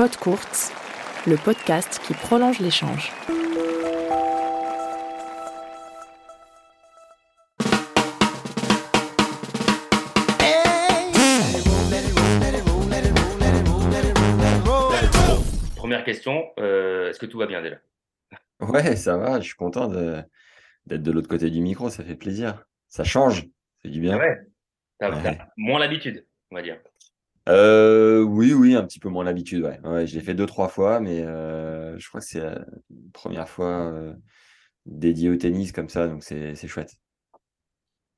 Pod 0.00 0.16
Courts, 0.16 0.72
le 1.26 1.36
podcast 1.36 2.00
qui 2.06 2.14
prolonge 2.14 2.58
l'échange. 2.60 3.12
Première 15.76 16.02
question, 16.04 16.46
euh, 16.58 17.10
est-ce 17.10 17.18
que 17.18 17.26
tout 17.26 17.36
va 17.36 17.46
bien 17.46 17.60
déjà 17.60 17.76
Ouais, 18.60 18.96
ça 18.96 19.18
va, 19.18 19.38
je 19.40 19.48
suis 19.48 19.54
content 19.54 19.86
d'être 19.86 21.02
de 21.02 21.12
l'autre 21.12 21.28
côté 21.28 21.50
du 21.50 21.60
micro, 21.60 21.90
ça 21.90 22.02
fait 22.04 22.16
plaisir. 22.16 22.64
Ça 22.88 23.04
change, 23.04 23.48
c'est 23.82 23.90
du 23.90 24.00
bien. 24.00 24.16
Ouais. 24.16 24.38
T'as 24.98 25.10
Ouais. 25.10 25.36
t'as 25.36 25.48
moins 25.58 25.78
l'habitude, 25.78 26.26
on 26.50 26.56
va 26.56 26.62
dire. 26.62 26.78
Euh, 27.50 28.22
oui, 28.22 28.52
oui, 28.54 28.74
un 28.74 28.84
petit 28.84 29.00
peu 29.00 29.08
moins 29.08 29.24
l'habitude, 29.24 29.64
ouais. 29.64 29.80
Ouais, 29.80 30.06
je 30.06 30.14
l'ai 30.14 30.22
fait 30.22 30.34
deux, 30.34 30.46
trois 30.46 30.68
fois, 30.68 31.00
mais 31.00 31.22
euh, 31.22 31.98
je 31.98 32.08
crois 32.08 32.20
que 32.20 32.26
c'est 32.26 32.40
la 32.40 32.64
première 33.12 33.48
fois 33.48 33.92
euh, 33.92 34.14
dédiée 34.86 35.30
au 35.30 35.36
tennis 35.36 35.72
comme 35.72 35.88
ça, 35.88 36.06
donc 36.06 36.22
c'est 36.22 36.66
chouette. 36.66 36.94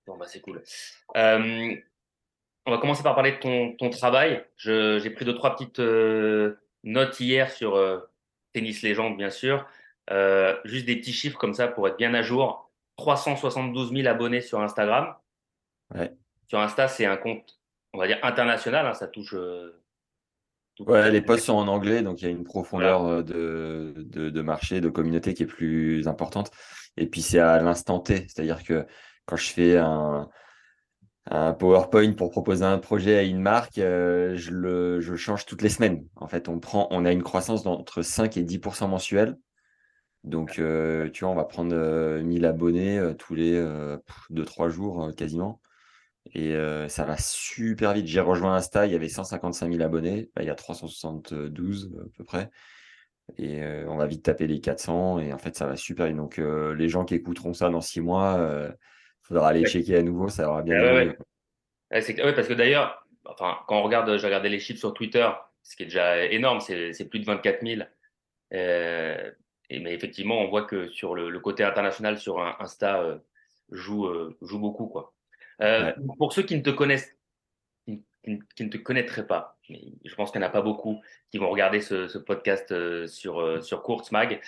Bon, 0.07 0.17
bah, 0.17 0.27
c'est 0.29 0.41
cool. 0.41 0.63
Euh, 1.17 1.75
on 2.67 2.71
va 2.71 2.79
commencer 2.79 3.03
par 3.03 3.15
parler 3.15 3.33
de 3.33 3.39
ton, 3.39 3.75
ton 3.77 3.91
travail. 3.91 4.45
J'ai 4.57 5.11
pris 5.11 5.25
deux, 5.25 5.35
trois 5.35 5.55
petites 5.55 5.81
euh, 5.81 6.57
notes 6.85 7.19
hier 7.19 7.51
sur 7.51 7.77
euh, 7.77 8.01
Tennis 8.53 8.83
Légende, 8.83 9.17
bien 9.17 9.31
sûr. 9.31 9.67
Euh, 10.11 10.57
juste 10.65 10.87
des 10.87 10.97
petits 10.97 11.13
chiffres 11.13 11.39
comme 11.39 11.55
ça 11.55 11.69
pour 11.69 11.89
être 11.89 11.97
bien 11.97 12.15
à 12.15 12.23
jour. 12.23 12.71
372 12.97 13.93
000 13.93 14.07
abonnés 14.07 14.41
sur 14.41 14.61
Instagram. 14.61 15.15
Ouais. 15.95 16.13
Sur 16.49 16.61
Insta, 16.61 16.87
c'est 16.89 17.07
un 17.07 17.17
compte, 17.17 17.59
on 17.93 17.99
va 17.99 18.07
dire, 18.07 18.19
international. 18.23 18.87
hein, 18.87 18.95
ça 18.95 19.09
touche. 19.09 19.35
euh, 19.35 19.73
Ouais, 20.81 21.11
les 21.11 21.21
posts 21.21 21.45
sont 21.47 21.53
en 21.55 21.69
anglais, 21.69 22.03
donc 22.03 22.23
il 22.23 22.25
y 22.25 22.29
a 22.29 22.31
une 22.31 22.45
profondeur 22.45 23.05
euh, 23.07 23.23
de, 23.23 23.95
de, 23.99 24.31
de 24.31 24.43
marché, 24.43 24.81
de 24.81 24.89
communauté 24.89 25.35
qui 25.35 25.43
est 25.45 25.47
plus 25.47 26.09
importante. 26.09 26.51
Et 26.97 27.07
puis 27.07 27.21
c'est 27.23 27.39
à 27.39 27.61
l'instant 27.61 28.01
T, 28.01 28.27
c'est-à-dire 28.29 28.65
que 28.65 28.87
quand 29.27 29.37
je 29.37 29.51
fais 29.53 29.77
un, 29.77 30.29
un 31.27 31.53
PowerPoint 31.55 32.13
pour 32.15 32.31
proposer 32.31 32.65
un 32.65 32.79
projet 32.79 33.19
à 33.19 33.23
une 33.23 33.41
marque, 33.41 33.79
euh, 33.79 34.35
je 34.37 34.51
le 34.53 35.01
je 35.01 35.15
change 35.17 35.47
toutes 35.47 35.63
les 35.63 35.69
semaines. 35.69 36.05
En 36.17 36.29
fait, 36.29 36.49
on 36.49 36.59
prend, 36.61 36.89
on 36.91 37.05
a 37.05 37.13
une 37.13 37.23
croissance 37.23 37.63
d'entre 37.63 38.03
5 38.03 38.37
et 38.37 38.43
10% 38.43 38.89
mensuels. 38.89 39.37
Donc, 40.25 40.59
euh, 40.61 41.11
tu 41.11 41.25
vois, 41.25 41.33
on 41.33 41.37
va 41.37 41.45
prendre 41.45 41.75
euh, 41.77 42.23
1000 42.23 42.47
abonnés 42.47 43.01
tous 43.19 43.35
les 43.35 43.53
2-3 44.31 44.69
jours 44.69 45.11
quasiment. 45.17 45.61
Et 46.35 46.55
euh, 46.55 46.89
ça 46.89 47.05
va 47.05 47.17
super 47.19 47.93
vite. 47.93 48.07
J'ai 48.07 48.21
rejoint 48.21 48.55
Insta, 48.55 48.87
il 48.87 48.93
y 48.93 48.95
avait 48.97 49.09
155 49.09 49.71
000 49.73 49.83
abonnés. 49.83 50.31
Il 50.39 50.45
y 50.47 50.51
a 50.51 50.55
372 50.55 51.91
à 52.01 52.09
peu 52.17 52.25
près. 52.25 52.51
Et 53.39 53.63
euh, 53.63 53.87
on 53.89 53.97
va 53.97 54.07
vite 54.07 54.23
taper 54.23 54.47
les 54.47 54.61
400. 54.61 55.19
Et 55.19 55.33
en 55.33 55.39
fait, 55.39 55.57
ça 55.57 55.67
va 55.67 55.77
super 55.77 56.07
vite. 56.07 56.17
Donc, 56.17 56.39
euh, 56.39 56.75
les 56.75 56.89
gens 56.89 57.05
qui 57.05 57.15
écouteront 57.15 57.55
ça 57.55 57.69
dans 57.71 57.81
6 57.81 58.01
mois, 58.01 58.39
il 58.71 58.75
faudra 59.23 59.49
aller 59.49 59.61
Ouais. 59.63 59.69
checker 59.69 59.97
à 59.97 60.03
nouveau. 60.03 60.29
Ça 60.29 60.49
aura 60.49 60.63
bien 60.63 60.77
Ah 60.79 60.83
ouais, 60.95 61.07
ouais. 61.09 62.25
Ouais, 62.25 62.33
parce 62.35 62.49
que 62.49 62.55
d'ailleurs, 62.55 63.07
enfin, 63.27 63.59
quand 63.67 63.79
on 63.79 63.83
regarde, 63.83 64.17
j'ai 64.17 64.27
regardé 64.27 64.49
les 64.49 64.59
chiffres 64.61 64.79
sur 64.81 64.95
Twitter, 64.95 65.29
ce 65.63 65.77
qui 65.77 65.83
est 65.83 65.87
déjà 65.87 66.25
énorme, 66.27 66.61
c'est 66.61 67.09
plus 67.11 67.21
de 67.21 67.27
24 67.27 67.63
000. 67.67 67.83
Euh, 68.55 69.31
et, 69.71 69.81
mais 69.81 69.93
effectivement, 69.95 70.41
on 70.41 70.49
voit 70.49 70.65
que 70.65 70.89
sur 70.89 71.15
le, 71.15 71.31
le 71.31 71.41
côté 71.41 71.65
international, 71.65 72.19
sur 72.19 72.41
un- 72.41 72.57
Insta, 72.61 73.21
joue, 73.71 74.09
joue 74.41 74.59
beaucoup. 74.59 74.87
Quoi. 74.87 75.15
Euh, 75.63 75.93
Ouais. 75.97 76.17
Pour 76.19 76.33
ceux 76.33 76.43
qui 76.43 76.57
ne 76.57 76.63
te 76.63 76.71
connaissent, 76.71 77.17
qui, 77.87 78.03
qui 78.57 78.65
ne- 78.65 78.71
te 78.71 78.77
connaîtraient 78.79 79.27
pas, 79.27 79.59
je 79.69 80.15
pense 80.15 80.31
qu'il 80.31 80.41
n'y 80.41 80.45
en 80.47 80.49
a 80.49 80.53
pas 80.53 80.63
beaucoup 80.63 81.01
qui 81.31 81.39
vont 81.39 81.49
regarder 81.51 81.81
ce, 81.81 82.09
ce 82.09 82.19
podcast 82.19 82.73
euh, 82.73 83.07
sur, 83.07 83.41
euh, 83.41 83.61
sur 83.61 83.83
Kurzmag, 83.83 84.41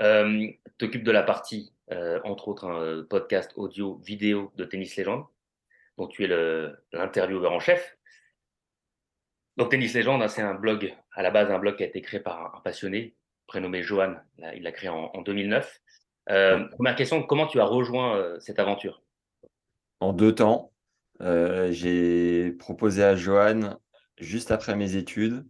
euh, 0.00 0.46
t'occupes 0.78 1.04
de 1.04 1.10
la 1.10 1.22
partie, 1.22 1.72
euh, 1.90 2.20
entre 2.24 2.48
autres, 2.48 2.64
un 2.66 3.02
podcast 3.04 3.52
audio, 3.56 3.96
vidéo 3.96 4.52
de 4.56 4.64
Tennis 4.64 4.94
Légende. 4.96 5.24
Donc, 5.96 6.10
tu 6.12 6.24
es 6.24 6.28
l'intervieweur 6.92 7.52
en 7.52 7.58
chef. 7.60 7.96
Donc, 9.56 9.70
Tennis 9.70 9.94
Légende, 9.94 10.22
hein, 10.22 10.28
c'est 10.28 10.42
un 10.42 10.54
blog, 10.54 10.94
à 11.12 11.22
la 11.22 11.30
base, 11.32 11.50
un 11.50 11.58
blog 11.58 11.76
qui 11.76 11.82
a 11.82 11.86
été 11.86 12.00
créé 12.00 12.20
par 12.20 12.56
un, 12.56 12.60
passionné 12.60 13.14
prénommé 13.48 13.82
Johan. 13.82 14.14
Il 14.54 14.62
l'a 14.62 14.72
créé 14.72 14.88
en, 14.90 15.10
en 15.14 15.22
2009. 15.22 15.80
Euh, 16.30 16.58
Ouais. 16.58 16.68
Première 16.70 16.94
question, 16.94 17.22
comment 17.22 17.46
tu 17.46 17.58
as 17.58 17.64
rejoint 17.64 18.36
cette 18.38 18.58
aventure? 18.60 19.02
En 20.00 20.12
deux 20.12 20.34
temps, 20.34 20.72
euh, 21.22 21.72
j'ai 21.72 22.52
proposé 22.52 23.02
à 23.02 23.16
Johan 23.16 23.78
juste 24.18 24.50
après 24.50 24.76
mes 24.76 24.96
études, 24.96 25.46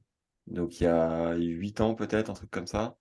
donc 0.47 0.81
il 0.81 0.85
y 0.85 0.87
a 0.87 1.35
huit 1.37 1.81
ans 1.81 1.95
peut-être, 1.95 2.31
un 2.31 2.35
truc 2.35 2.51
comme 2.51 2.67
ça. 2.67 2.97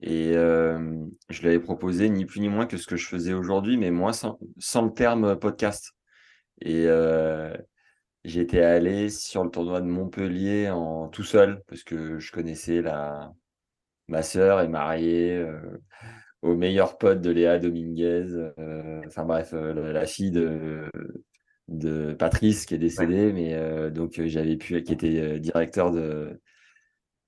Et 0.00 0.36
euh, 0.36 1.06
je 1.30 1.40
lui 1.40 1.48
avais 1.48 1.60
proposé 1.60 2.10
ni 2.10 2.26
plus 2.26 2.40
ni 2.40 2.48
moins 2.48 2.66
que 2.66 2.76
ce 2.76 2.86
que 2.86 2.96
je 2.96 3.06
faisais 3.06 3.32
aujourd'hui, 3.32 3.78
mais 3.78 3.90
moins 3.90 4.12
sans, 4.12 4.38
sans 4.58 4.82
le 4.82 4.92
terme 4.92 5.38
podcast. 5.38 5.92
Et 6.60 6.84
euh, 6.86 7.56
j'étais 8.24 8.60
allé 8.62 9.08
sur 9.08 9.44
le 9.44 9.50
tournoi 9.50 9.80
de 9.80 9.86
Montpellier 9.86 10.70
en 10.70 11.08
tout 11.08 11.24
seul, 11.24 11.62
parce 11.68 11.82
que 11.82 12.18
je 12.18 12.32
connaissais 12.32 12.82
la, 12.82 13.32
ma 14.08 14.22
sœur 14.22 14.60
est 14.60 14.68
mariée 14.68 15.36
euh, 15.36 15.82
au 16.46 16.56
meilleur 16.56 16.98
pote 16.98 17.20
de 17.20 17.30
Léa 17.30 17.58
Dominguez, 17.58 18.26
euh, 18.58 19.00
enfin 19.06 19.24
bref, 19.24 19.50
euh, 19.52 19.92
la, 19.92 20.06
fille 20.06 20.30
de, 20.30 20.90
de 21.68 22.12
Patrice 22.14 22.66
qui 22.66 22.74
est 22.74 22.78
décédé, 22.78 23.32
mais 23.32 23.54
euh, 23.54 23.90
donc 23.90 24.20
j'avais 24.26 24.56
pu, 24.56 24.82
qui 24.82 24.92
était 24.92 25.38
directeur 25.40 25.92
de, 25.92 26.40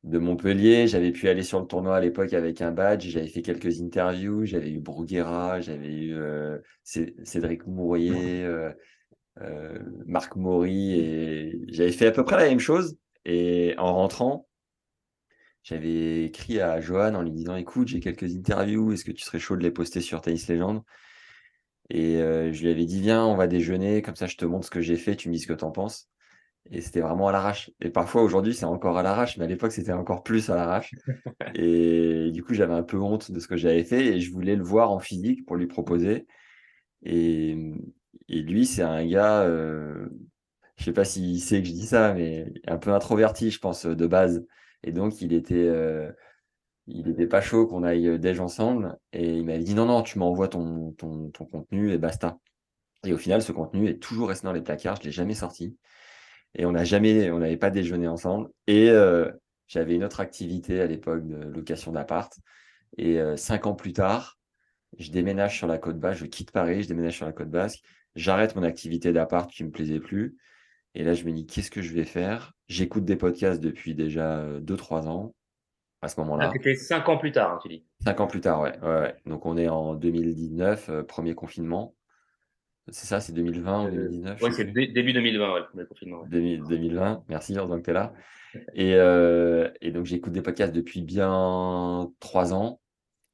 de 0.04 0.18
Montpellier, 0.18 0.86
j'avais 0.86 1.12
pu 1.12 1.28
aller 1.28 1.42
sur 1.42 1.60
le 1.60 1.66
tournoi 1.66 1.96
à 1.96 2.00
l'époque 2.00 2.32
avec 2.32 2.62
un 2.62 2.70
badge, 2.72 3.08
j'avais 3.08 3.26
fait 3.26 3.42
quelques 3.42 3.80
interviews, 3.80 4.44
j'avais 4.44 4.70
eu 4.70 4.80
Bruguera, 4.80 5.60
j'avais 5.60 5.92
eu 5.92 6.14
euh, 6.14 6.58
Cé- 6.84 7.14
Cédric 7.24 7.66
Mourier, 7.66 8.44
euh, 8.44 8.72
euh, 9.42 9.78
Marc 10.06 10.36
Maury, 10.36 11.00
et 11.00 11.60
j'avais 11.68 11.92
fait 11.92 12.08
à 12.08 12.12
peu 12.12 12.24
près 12.24 12.36
la 12.38 12.48
même 12.48 12.60
chose. 12.60 12.98
Et 13.26 13.74
en 13.78 13.94
rentrant, 13.94 14.47
j'avais 15.68 16.24
écrit 16.24 16.60
à 16.60 16.80
Johan 16.80 17.14
en 17.14 17.22
lui 17.22 17.30
disant 17.30 17.56
Écoute, 17.56 17.88
j'ai 17.88 18.00
quelques 18.00 18.34
interviews, 18.34 18.92
est-ce 18.92 19.04
que 19.04 19.12
tu 19.12 19.22
serais 19.22 19.38
chaud 19.38 19.56
de 19.56 19.62
les 19.62 19.70
poster 19.70 20.00
sur 20.00 20.22
Tennis 20.22 20.48
Légende? 20.48 20.82
Et 21.90 22.16
euh, 22.16 22.52
je 22.52 22.62
lui 22.62 22.70
avais 22.70 22.86
dit 22.86 23.00
Viens, 23.00 23.24
on 23.26 23.36
va 23.36 23.46
déjeuner, 23.46 24.00
comme 24.00 24.16
ça 24.16 24.26
je 24.26 24.36
te 24.36 24.46
montre 24.46 24.64
ce 24.66 24.70
que 24.70 24.80
j'ai 24.80 24.96
fait, 24.96 25.14
tu 25.16 25.28
me 25.28 25.34
dis 25.34 25.40
ce 25.40 25.46
que 25.46 25.52
tu 25.52 25.64
en 25.64 25.70
penses. 25.70 26.08
Et 26.70 26.80
c'était 26.80 27.00
vraiment 27.00 27.28
à 27.28 27.32
l'arrache. 27.32 27.70
Et 27.80 27.90
parfois 27.90 28.22
aujourd'hui, 28.22 28.54
c'est 28.54 28.64
encore 28.64 28.98
à 28.98 29.02
l'arrache, 29.02 29.36
mais 29.36 29.44
à 29.44 29.48
l'époque, 29.48 29.72
c'était 29.72 29.92
encore 29.92 30.22
plus 30.22 30.50
à 30.50 30.56
l'arrache. 30.56 30.94
Et 31.54 32.30
du 32.32 32.42
coup, 32.42 32.54
j'avais 32.54 32.74
un 32.74 32.82
peu 32.82 32.98
honte 32.98 33.30
de 33.30 33.40
ce 33.40 33.48
que 33.48 33.56
j'avais 33.56 33.84
fait 33.84 34.06
et 34.06 34.20
je 34.20 34.30
voulais 34.32 34.56
le 34.56 34.64
voir 34.64 34.90
en 34.90 34.98
physique 34.98 35.46
pour 35.46 35.56
lui 35.56 35.66
proposer. 35.66 36.26
Et, 37.04 37.56
et 38.28 38.42
lui, 38.42 38.66
c'est 38.66 38.82
un 38.82 39.06
gars, 39.06 39.42
euh, 39.42 40.08
je 40.76 40.84
sais 40.84 40.92
pas 40.92 41.04
s'il 41.04 41.40
sait 41.40 41.62
que 41.62 41.68
je 41.68 41.72
dis 41.72 41.86
ça, 41.86 42.12
mais 42.14 42.52
un 42.66 42.78
peu 42.78 42.92
introverti, 42.92 43.50
je 43.50 43.60
pense, 43.60 43.86
de 43.86 44.06
base. 44.06 44.46
Et 44.82 44.92
donc, 44.92 45.20
il 45.20 45.32
était, 45.32 45.54
euh, 45.54 46.10
il 46.86 47.08
était 47.08 47.26
pas 47.26 47.40
chaud 47.40 47.66
qu'on 47.66 47.82
aille 47.82 48.18
déj 48.18 48.40
ensemble. 48.40 48.98
Et 49.12 49.36
il 49.36 49.44
m'avait 49.44 49.64
dit 49.64 49.74
non, 49.74 49.86
non, 49.86 50.02
tu 50.02 50.18
m'envoies 50.18 50.48
ton, 50.48 50.94
contenu 51.50 51.92
et 51.92 51.98
basta. 51.98 52.38
Et 53.04 53.12
au 53.12 53.18
final, 53.18 53.42
ce 53.42 53.52
contenu 53.52 53.88
est 53.88 54.02
toujours 54.02 54.28
resté 54.28 54.46
dans 54.46 54.52
les 54.52 54.62
placards, 54.62 54.96
je 54.96 55.04
l'ai 55.04 55.12
jamais 55.12 55.34
sorti. 55.34 55.76
Et 56.54 56.64
on 56.66 56.72
n'a 56.72 56.84
jamais, 56.84 57.30
on 57.30 57.38
n'avait 57.38 57.56
pas 57.56 57.70
déjeuné 57.70 58.08
ensemble. 58.08 58.50
Et 58.66 58.90
euh, 58.90 59.30
j'avais 59.68 59.94
une 59.94 60.04
autre 60.04 60.20
activité 60.20 60.80
à 60.80 60.86
l'époque 60.86 61.26
de 61.26 61.36
location 61.36 61.92
d'appart. 61.92 62.32
Et 62.96 63.20
euh, 63.20 63.36
cinq 63.36 63.66
ans 63.66 63.74
plus 63.74 63.92
tard, 63.92 64.38
je 64.98 65.10
déménage 65.10 65.56
sur 65.56 65.66
la 65.66 65.78
côte 65.78 65.98
basque, 65.98 66.20
je 66.20 66.26
quitte 66.26 66.50
Paris, 66.50 66.82
je 66.82 66.88
déménage 66.88 67.16
sur 67.16 67.26
la 67.26 67.32
côte 67.32 67.50
basque, 67.50 67.80
j'arrête 68.16 68.56
mon 68.56 68.62
activité 68.62 69.12
d'appart 69.12 69.50
qui 69.50 69.64
me 69.64 69.70
plaisait 69.70 70.00
plus. 70.00 70.36
Et 70.98 71.04
là, 71.04 71.14
je 71.14 71.24
me 71.24 71.30
dis, 71.30 71.46
qu'est-ce 71.46 71.70
que 71.70 71.80
je 71.80 71.94
vais 71.94 72.02
faire? 72.02 72.54
J'écoute 72.66 73.04
des 73.04 73.14
podcasts 73.14 73.60
depuis 73.60 73.94
déjà 73.94 74.44
2-3 74.58 75.06
ans, 75.06 75.32
à 76.02 76.08
ce 76.08 76.18
moment-là. 76.18 76.46
Ah, 76.48 76.52
C'était 76.52 76.74
cinq 76.74 77.08
ans 77.08 77.18
plus 77.18 77.30
tard, 77.30 77.52
hein, 77.52 77.58
tu 77.62 77.68
dis. 77.68 77.84
Cinq 78.02 78.18
ans 78.18 78.26
plus 78.26 78.40
tard, 78.40 78.60
ouais. 78.62 78.76
ouais, 78.80 79.00
ouais. 79.00 79.14
Donc, 79.24 79.46
on 79.46 79.56
est 79.56 79.68
en 79.68 79.94
2019, 79.94 80.88
euh, 80.88 81.02
premier 81.04 81.36
confinement. 81.36 81.94
C'est 82.88 83.06
ça, 83.06 83.20
c'est 83.20 83.32
2020 83.32 83.84
ou 83.84 83.90
2019 83.92 84.38
je 84.40 84.44
Oui, 84.44 84.52
c'est 84.52 84.64
début 84.64 85.12
2020, 85.12 85.52
ouais, 85.52 85.60
le 85.60 85.66
premier 85.66 85.86
confinement. 85.86 86.22
ouais. 86.22 86.28
2000 86.30 86.62
2020, 86.64 87.24
merci, 87.28 87.54
heureusement 87.56 87.78
que 87.78 87.84
tu 87.84 87.90
es 87.90 87.94
là. 87.94 88.12
Et, 88.74 88.94
euh, 88.96 89.70
et 89.80 89.92
donc, 89.92 90.04
j'écoute 90.04 90.32
des 90.32 90.42
podcasts 90.42 90.72
depuis 90.74 91.02
bien 91.02 92.10
trois 92.18 92.52
ans, 92.52 92.80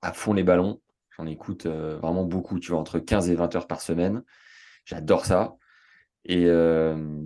à 0.02 0.12
fond 0.12 0.34
les 0.34 0.42
ballons. 0.42 0.82
J'en 1.16 1.24
écoute 1.24 1.64
euh, 1.64 1.96
vraiment 1.96 2.24
beaucoup, 2.24 2.60
tu 2.60 2.72
vois, 2.72 2.80
entre 2.80 2.98
15 2.98 3.30
et 3.30 3.34
20 3.36 3.56
heures 3.56 3.66
par 3.66 3.80
semaine. 3.80 4.22
J'adore 4.84 5.24
ça. 5.24 5.54
Et, 6.26 6.44
euh, 6.44 7.22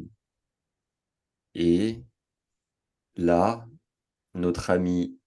et 1.58 2.05
là, 3.16 3.66
notre 4.34 4.70
ami 4.70 5.19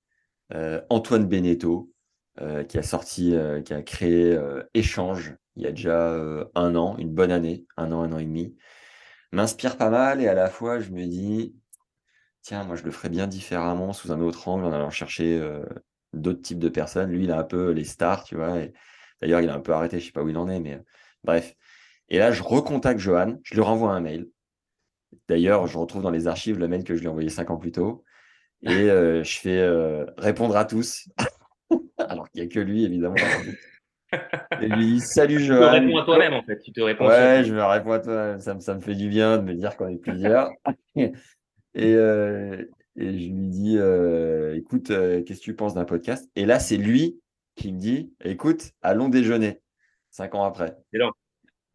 euh, 0.54 0.82
Antoine 0.90 1.28
Beneteau, 1.28 1.92
euh, 2.40 2.64
qui 2.64 2.78
a 2.78 2.84
sorti, 2.84 3.36
euh, 3.36 3.62
qui 3.62 3.74
a 3.74 3.84
créé 3.84 4.40
Échange 4.74 5.36
il 5.58 5.64
y 5.64 5.68
a 5.68 5.72
déjà 5.72 6.16
un 6.56 6.76
an, 6.76 6.98
une 6.98 7.14
bonne 7.14 7.32
année, 7.32 7.66
un 7.76 7.92
an, 7.92 8.04
un 8.04 8.14
an 8.14 8.20
et 8.20 8.24
demi, 8.24 8.56
m'inspire 9.34 9.76
pas 9.78 9.90
mal 9.90 10.22
et 10.22 10.30
à 10.30 10.34
la 10.34 10.50
fois 10.50 10.80
je 10.80 10.92
me 10.92 11.06
dis 11.06 11.54
tiens, 12.42 12.64
moi 12.64 12.78
je 12.78 12.84
le 12.84 12.92
ferais 12.92 13.10
bien 13.10 13.28
différemment, 13.28 13.92
sous 13.92 14.14
un 14.14 14.22
autre 14.22 14.48
angle, 14.48 14.64
en 14.64 14.72
allant 14.72 14.90
chercher 14.90 15.46
d'autres 16.14 16.42
types 16.42 16.60
de 16.60 16.70
personnes. 16.70 17.12
Lui, 17.12 17.26
il 17.26 17.32
a 17.32 17.40
un 17.40 17.44
peu 17.44 17.72
les 17.72 17.84
stars, 17.84 18.24
tu 18.24 18.36
vois. 18.36 18.60
D'ailleurs, 19.22 19.42
il 19.42 19.50
a 19.50 19.56
un 19.56 19.60
peu 19.60 19.74
arrêté, 19.74 20.00
je 20.00 20.06
sais 20.06 20.12
pas 20.14 20.24
où 20.24 20.30
il 20.30 20.38
en 20.38 20.48
est, 20.48 20.62
mais 20.62 20.82
bref. 21.26 21.54
Et 22.08 22.18
là, 22.18 22.32
je 22.32 22.42
recontacte 22.42 23.00
Johan, 23.00 23.38
je 23.44 23.56
lui 23.56 23.62
renvoie 23.62 23.92
un 23.92 24.00
mail. 24.00 24.30
D'ailleurs, 25.28 25.68
je 25.68 25.78
retrouve 25.78 26.02
dans 26.02 26.12
les 26.12 26.28
archives 26.28 26.60
le 26.60 26.68
mail 26.68 26.84
que 26.84 26.96
je 26.96 27.00
lui 27.00 27.08
ai 27.08 27.10
envoyé 27.10 27.30
cinq 27.30 27.52
ans 27.52 27.58
plus 27.58 27.72
tôt. 27.72 28.04
Et 28.64 28.90
euh, 28.90 29.24
je 29.24 29.40
fais 29.40 29.60
euh, 29.60 30.06
répondre 30.18 30.56
à 30.56 30.66
tous. 30.66 31.10
Alors 31.98 32.30
qu'il 32.30 32.42
n'y 32.42 32.48
a 32.48 32.52
que 32.52 32.60
lui, 32.60 32.84
évidemment. 32.84 33.16
Et 34.62 34.68
lui 34.68 35.00
Salut 35.00 35.40
Johan. 35.40 35.72
Tu 35.72 35.80
te 35.80 35.86
réponds 35.86 35.98
à 35.98 36.06
toi-même, 36.06 36.34
en 36.34 36.44
fait. 36.44 36.60
Tu 36.60 36.72
te 36.72 36.82
réponds 36.82 37.08
ouais, 37.08 37.44
je 37.44 37.54
me 37.54 37.64
réponds 37.64 37.92
à 37.92 38.00
toi. 38.00 38.40
Ça, 38.40 38.60
ça, 38.60 38.76
me 38.76 38.82
fait 38.82 38.96
du 38.96 39.08
bien 39.08 39.38
de 39.38 39.44
me 39.44 39.54
dire 39.54 39.78
qu'on 39.78 39.88
est 39.88 39.98
plusieurs. 39.98 40.52
et, 40.96 41.14
euh, 41.78 42.66
et, 42.98 43.20
je 43.20 43.30
lui 43.30 43.48
dis 43.48 43.78
Écoute, 44.58 44.88
qu'est-ce 44.88 45.40
que 45.40 45.44
tu 45.44 45.56
penses 45.56 45.76
d'un 45.76 45.86
podcast? 45.86 46.30
Et 46.36 46.46
là, 46.46 46.60
c'est 46.60 46.78
lui 46.78 47.22
qui 47.56 47.72
me 47.72 47.80
dit 47.80 48.14
Écoute, 48.24 48.72
allons 48.82 49.08
déjeuner. 49.08 49.62
Cinq 50.10 50.36
ans 50.36 50.44
après. 50.44 50.76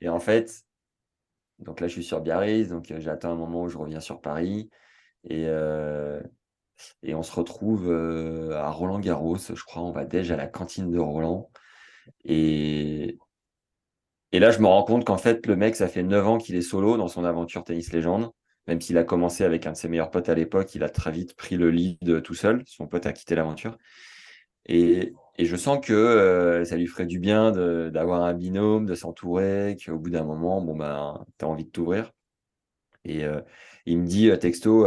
Et 0.02 0.10
en 0.10 0.20
fait, 0.20 0.65
donc 1.58 1.80
là, 1.80 1.88
je 1.88 1.92
suis 1.92 2.04
sur 2.04 2.20
Biarritz, 2.20 2.68
donc 2.68 2.92
j'attends 2.98 3.32
un 3.32 3.36
moment 3.36 3.62
où 3.62 3.68
je 3.68 3.78
reviens 3.78 4.00
sur 4.00 4.20
Paris. 4.20 4.70
Et, 5.24 5.46
et 7.02 7.14
on 7.14 7.22
se 7.22 7.32
retrouve 7.32 7.90
à 8.52 8.70
Roland-Garros, 8.70 9.38
je 9.38 9.64
crois. 9.64 9.82
On 9.82 9.92
va 9.92 10.04
déjà 10.04 10.34
à 10.34 10.36
la 10.36 10.46
cantine 10.46 10.90
de 10.90 10.98
Roland. 10.98 11.50
Et, 12.24 13.18
et 14.32 14.38
là, 14.38 14.50
je 14.50 14.58
me 14.60 14.66
rends 14.66 14.84
compte 14.84 15.04
qu'en 15.04 15.18
fait, 15.18 15.46
le 15.46 15.56
mec, 15.56 15.76
ça 15.76 15.88
fait 15.88 16.02
9 16.02 16.26
ans 16.26 16.38
qu'il 16.38 16.56
est 16.56 16.62
solo 16.62 16.96
dans 16.96 17.08
son 17.08 17.24
aventure 17.24 17.64
tennis 17.64 17.92
légende. 17.92 18.30
Même 18.66 18.80
s'il 18.80 18.98
a 18.98 19.04
commencé 19.04 19.44
avec 19.44 19.66
un 19.66 19.72
de 19.72 19.76
ses 19.76 19.88
meilleurs 19.88 20.10
potes 20.10 20.28
à 20.28 20.34
l'époque, 20.34 20.74
il 20.74 20.82
a 20.82 20.88
très 20.88 21.12
vite 21.12 21.36
pris 21.36 21.56
le 21.56 21.70
lead 21.70 22.22
tout 22.22 22.34
seul. 22.34 22.62
Son 22.66 22.88
pote 22.88 23.06
a 23.06 23.12
quitté 23.12 23.36
l'aventure. 23.36 23.78
Et, 24.66 25.12
et, 25.38 25.44
je 25.44 25.56
sens 25.56 25.78
que 25.84 26.62
ça 26.64 26.76
lui 26.76 26.86
ferait 26.86 27.06
du 27.06 27.18
bien 27.18 27.52
d'avoir 27.90 28.22
un 28.22 28.34
binôme, 28.34 28.86
de 28.86 28.94
s'entourer, 28.94 29.76
qu'au 29.84 29.98
bout 29.98 30.10
d'un 30.10 30.24
moment, 30.24 30.60
bon, 30.60 30.76
ben, 30.76 31.24
tu 31.38 31.44
as 31.44 31.48
envie 31.48 31.64
de 31.64 31.70
t'ouvrir. 31.70 32.12
Et 33.04 33.24
il 33.86 33.98
me 33.98 34.06
dit, 34.06 34.30
texto, 34.38 34.86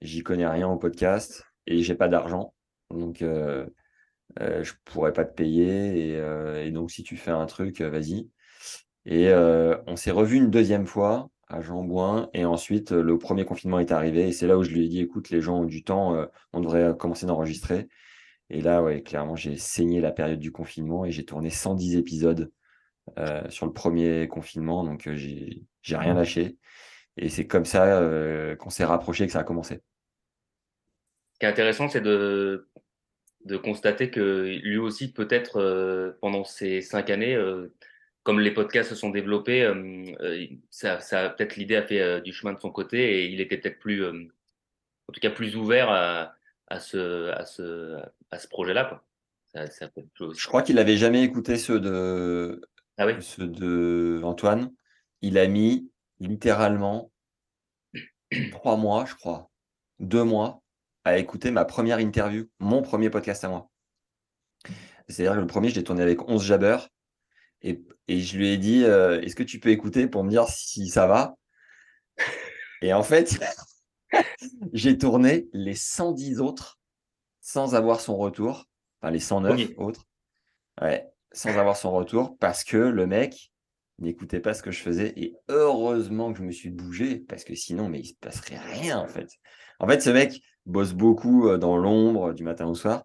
j'y 0.00 0.22
connais 0.22 0.46
rien 0.46 0.68
au 0.68 0.76
podcast 0.76 1.44
et 1.66 1.82
j'ai 1.82 1.94
pas 1.94 2.08
d'argent. 2.08 2.54
Donc, 2.90 3.22
euh, 3.22 3.66
euh, 4.40 4.62
je 4.64 4.74
pourrais 4.84 5.12
pas 5.12 5.24
te 5.24 5.34
payer. 5.34 6.10
Et, 6.10 6.16
euh, 6.16 6.70
donc, 6.70 6.90
si 6.90 7.02
tu 7.02 7.16
fais 7.16 7.30
un 7.30 7.46
truc, 7.46 7.80
vas-y. 7.80 8.28
Et 9.06 9.32
on 9.86 9.96
s'est 9.96 10.10
revu 10.10 10.36
une 10.36 10.50
deuxième 10.50 10.86
fois 10.86 11.30
à 11.48 11.60
Jean 11.62 12.28
Et 12.34 12.44
ensuite, 12.44 12.92
le 12.92 13.18
premier 13.18 13.44
confinement 13.44 13.80
est 13.80 13.92
arrivé. 13.92 14.28
Et 14.28 14.32
c'est 14.32 14.46
là 14.46 14.58
où 14.58 14.62
je 14.62 14.70
lui 14.70 14.84
ai 14.84 14.88
dit, 14.88 15.00
écoute, 15.00 15.30
les 15.30 15.40
gens 15.40 15.60
ont 15.60 15.64
du 15.64 15.82
temps, 15.82 16.26
on 16.52 16.60
devrait 16.60 16.94
commencer 16.98 17.26
d'enregistrer. 17.26 17.88
Et 18.50 18.60
là, 18.60 18.82
ouais, 18.82 19.02
clairement, 19.02 19.36
j'ai 19.36 19.56
saigné 19.56 20.00
la 20.00 20.12
période 20.12 20.40
du 20.40 20.52
confinement 20.52 21.04
et 21.04 21.10
j'ai 21.10 21.24
tourné 21.24 21.50
110 21.50 21.96
épisodes 21.96 22.50
sur 23.48 23.66
le 23.66 23.72
premier 23.72 24.28
confinement. 24.28 24.84
Donc, 24.84 25.08
j'ai 25.12 25.62
rien 25.88 26.14
lâché. 26.14 26.56
Et 27.16 27.28
c'est 27.28 27.46
comme 27.46 27.64
ça 27.64 28.02
qu'on 28.58 28.70
s'est 28.70 28.84
rapproché 28.84 29.26
que 29.26 29.32
ça 29.32 29.40
a 29.40 29.44
commencé 29.44 29.80
qui 31.40 31.46
est 31.46 31.48
intéressant, 31.48 31.88
c'est 31.88 32.02
de, 32.02 32.68
de 33.46 33.56
constater 33.56 34.10
que 34.10 34.60
lui 34.62 34.76
aussi, 34.76 35.12
peut-être 35.12 35.56
euh, 35.58 36.12
pendant 36.20 36.44
ces 36.44 36.82
cinq 36.82 37.08
années, 37.10 37.34
euh, 37.34 37.74
comme 38.22 38.40
les 38.40 38.50
podcasts 38.52 38.90
se 38.90 38.94
sont 38.94 39.10
développés, 39.10 39.62
euh, 39.62 40.46
ça, 40.70 41.00
ça 41.00 41.30
peut-être 41.30 41.56
l'idée 41.56 41.76
a 41.76 41.82
fait 41.82 42.20
du 42.20 42.32
chemin 42.34 42.52
de 42.52 42.60
son 42.60 42.70
côté 42.70 43.22
et 43.22 43.26
il 43.26 43.40
était 43.40 43.56
peut-être 43.56 43.78
plus, 43.78 44.04
en 44.04 45.12
tout 45.12 45.20
cas, 45.20 45.30
plus 45.30 45.56
ouvert 45.56 45.90
à, 45.90 46.34
à 46.70 46.80
ce, 46.80 47.30
à 47.32 47.44
ce, 47.44 47.98
à 48.30 48.38
ce 48.38 48.48
projet-là. 48.48 49.02
Je 49.54 50.46
crois 50.46 50.62
qu'il 50.62 50.76
n'avait 50.76 50.96
jamais 50.96 51.22
écouté 51.24 51.58
ceux 51.58 51.80
de, 51.80 52.62
ah 52.96 53.06
oui 53.06 53.14
ceux 53.20 53.48
de 53.48 54.20
Antoine. 54.24 54.72
Il 55.20 55.36
a 55.36 55.46
mis 55.46 55.90
littéralement 56.20 57.10
trois 58.52 58.76
mois, 58.76 59.04
je 59.04 59.14
crois, 59.16 59.50
deux 59.98 60.24
mois 60.24 60.62
à 61.04 61.18
écouter 61.18 61.50
ma 61.50 61.64
première 61.64 61.98
interview, 61.98 62.48
mon 62.60 62.82
premier 62.82 63.10
podcast 63.10 63.42
à 63.44 63.48
moi. 63.48 63.68
C'est-à-dire 65.08 65.34
que 65.34 65.40
le 65.40 65.46
premier, 65.46 65.70
je 65.70 65.74
l'ai 65.74 65.84
tourné 65.84 66.02
avec 66.02 66.28
11 66.28 66.44
jabbers 66.44 66.88
et, 67.62 67.82
et, 68.06 68.20
je 68.20 68.38
lui 68.38 68.48
ai 68.48 68.58
dit 68.58 68.84
euh, 68.84 69.20
Est-ce 69.20 69.34
que 69.34 69.42
tu 69.42 69.58
peux 69.58 69.70
écouter 69.70 70.06
pour 70.06 70.24
me 70.24 70.30
dire 70.30 70.46
si 70.48 70.88
ça 70.88 71.06
va? 71.06 71.34
Et 72.82 72.92
en 72.94 73.02
fait, 73.02 73.38
j'ai 74.72 74.98
tourné 74.98 75.48
les 75.52 75.74
110 75.74 76.40
autres 76.40 76.78
sans 77.40 77.74
avoir 77.74 78.00
son 78.00 78.16
retour, 78.16 78.68
enfin 79.00 79.10
les 79.10 79.20
109 79.20 79.70
autres, 79.76 80.06
ouais, 80.80 81.08
sans 81.32 81.56
avoir 81.56 81.76
son 81.76 81.92
retour 81.92 82.36
parce 82.38 82.64
que 82.64 82.76
le 82.76 83.06
mec 83.06 83.52
n'écoutait 83.98 84.40
pas 84.40 84.54
ce 84.54 84.62
que 84.62 84.70
je 84.70 84.80
faisais 84.80 85.12
et 85.16 85.36
heureusement 85.48 86.32
que 86.32 86.38
je 86.38 86.44
me 86.44 86.52
suis 86.52 86.70
bougé 86.70 87.16
parce 87.16 87.44
que 87.44 87.54
sinon, 87.54 87.88
mais 87.88 88.00
il 88.00 88.06
se 88.06 88.14
passerait 88.14 88.58
rien 88.58 88.98
en 88.98 89.08
fait. 89.08 89.28
En 89.78 89.86
fait, 89.86 90.00
ce 90.00 90.10
mec, 90.10 90.42
bosse 90.66 90.92
beaucoup 90.92 91.48
euh, 91.48 91.58
dans 91.58 91.76
l'ombre 91.76 92.32
du 92.32 92.44
matin 92.44 92.66
au 92.66 92.74
soir. 92.74 93.04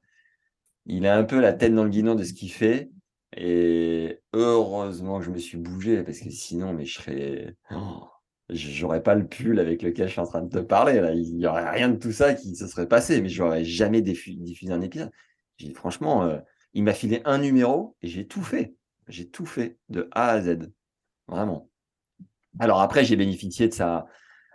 Il 0.86 1.08
a 1.08 1.18
un 1.18 1.24
peu 1.24 1.40
la 1.40 1.54
tête 1.54 1.74
dans 1.74 1.84
le 1.84 1.90
guidon 1.90 2.16
de 2.16 2.24
ce 2.24 2.34
qu'il 2.34 2.52
fait. 2.52 2.90
Et 3.36 4.20
heureusement 4.34 5.20
que 5.20 5.26
je 5.26 5.32
me 5.32 5.40
suis 5.40 5.58
bougé 5.58 6.04
parce 6.04 6.20
que 6.20 6.30
sinon, 6.30 6.74
mais 6.74 6.86
je 6.86 6.94
serais. 6.94 7.56
Oh, 7.72 8.08
j'aurais 8.50 9.02
pas 9.02 9.16
le 9.16 9.28
pull 9.28 9.60
avec 9.60 9.82
lequel 9.82 10.08
je 10.08 10.14
suis 10.14 10.22
en 10.22 10.28
train 10.28 10.42
de 10.42 10.50
te 10.50 10.64
parler. 10.64 11.00
Là. 11.00 11.14
Il 11.14 11.36
n'y 11.36 11.48
aurait 11.48 11.70
rien 11.70 11.90
de 11.90 11.98
tout 11.98 12.12
ça 12.12 12.34
qui 12.34 12.56
se 12.56 12.68
serait 12.68 12.88
passé, 12.88 13.22
mais 13.22 13.30
j'aurais 13.30 13.64
jamais 13.64 14.02
diffusé 14.02 14.72
un 14.72 14.82
épisode. 14.82 15.12
Franchement, 15.74 16.24
euh, 16.24 16.38
il 16.74 16.84
m'a 16.84 16.94
filé 16.94 17.22
un 17.26 17.38
numéro 17.38 17.96
et 18.02 18.08
j'ai 18.08 18.28
tout 18.28 18.44
fait. 18.44 18.76
J'ai 19.08 19.30
tout 19.30 19.46
fait 19.46 19.78
de 19.90 20.10
A 20.12 20.30
à 20.30 20.42
Z. 20.42 20.72
Vraiment. 21.28 21.70
Alors 22.60 22.82
après, 22.82 23.04
j'ai 23.04 23.16
bénéficié 23.16 23.68
de, 23.68 23.74
sa, 23.74 24.08